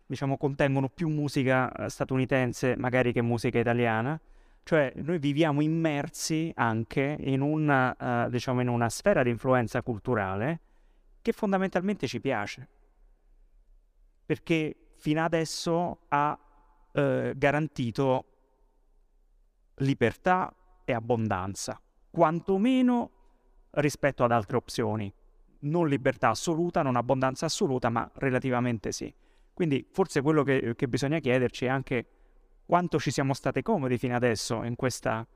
diciamo, 0.06 0.36
contengono 0.36 0.88
più 0.88 1.08
musica 1.08 1.70
eh, 1.72 1.88
statunitense 1.88 2.74
magari 2.76 3.12
che 3.12 3.22
musica 3.22 3.58
italiana. 3.58 4.20
Cioè, 4.64 4.92
noi 4.96 5.18
viviamo 5.18 5.60
immersi 5.60 6.50
anche 6.54 7.18
in 7.20 7.42
una, 7.42 8.24
uh, 8.26 8.30
diciamo, 8.30 8.62
in 8.62 8.68
una 8.68 8.88
sfera 8.88 9.22
di 9.22 9.28
influenza 9.28 9.82
culturale 9.82 10.60
che 11.20 11.32
fondamentalmente 11.32 12.06
ci 12.06 12.18
piace. 12.18 12.68
Perché 14.24 14.74
fino 14.96 15.22
adesso 15.22 15.98
ha 16.08 16.38
eh, 16.92 17.32
garantito 17.36 18.24
libertà 19.76 20.54
e 20.84 20.92
abbondanza, 20.92 21.80
quantomeno 22.10 23.10
rispetto 23.70 24.24
ad 24.24 24.32
altre 24.32 24.56
opzioni. 24.56 25.12
Non 25.60 25.88
libertà 25.88 26.30
assoluta, 26.30 26.82
non 26.82 26.96
abbondanza 26.96 27.46
assoluta, 27.46 27.88
ma 27.88 28.08
relativamente 28.14 28.92
sì. 28.92 29.12
Quindi 29.52 29.86
forse 29.90 30.20
quello 30.20 30.42
che, 30.42 30.74
che 30.76 30.88
bisogna 30.88 31.18
chiederci 31.20 31.64
è 31.64 31.68
anche 31.68 32.06
quanto 32.66 32.98
ci 32.98 33.10
siamo 33.10 33.34
stati 33.34 33.62
comodi 33.62 33.98
fino 33.98 34.14
adesso 34.14 34.62
in 34.64 34.74
questa 34.74 35.26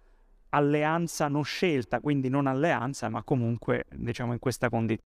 alleanza 0.51 1.29
non 1.29 1.44
scelta, 1.44 2.01
quindi 2.01 2.29
non 2.29 2.46
alleanza, 2.46 3.09
ma 3.09 3.22
comunque 3.22 3.87
diciamo 3.94 4.33
in 4.33 4.38
questa 4.38 4.68
condizione. 4.68 4.96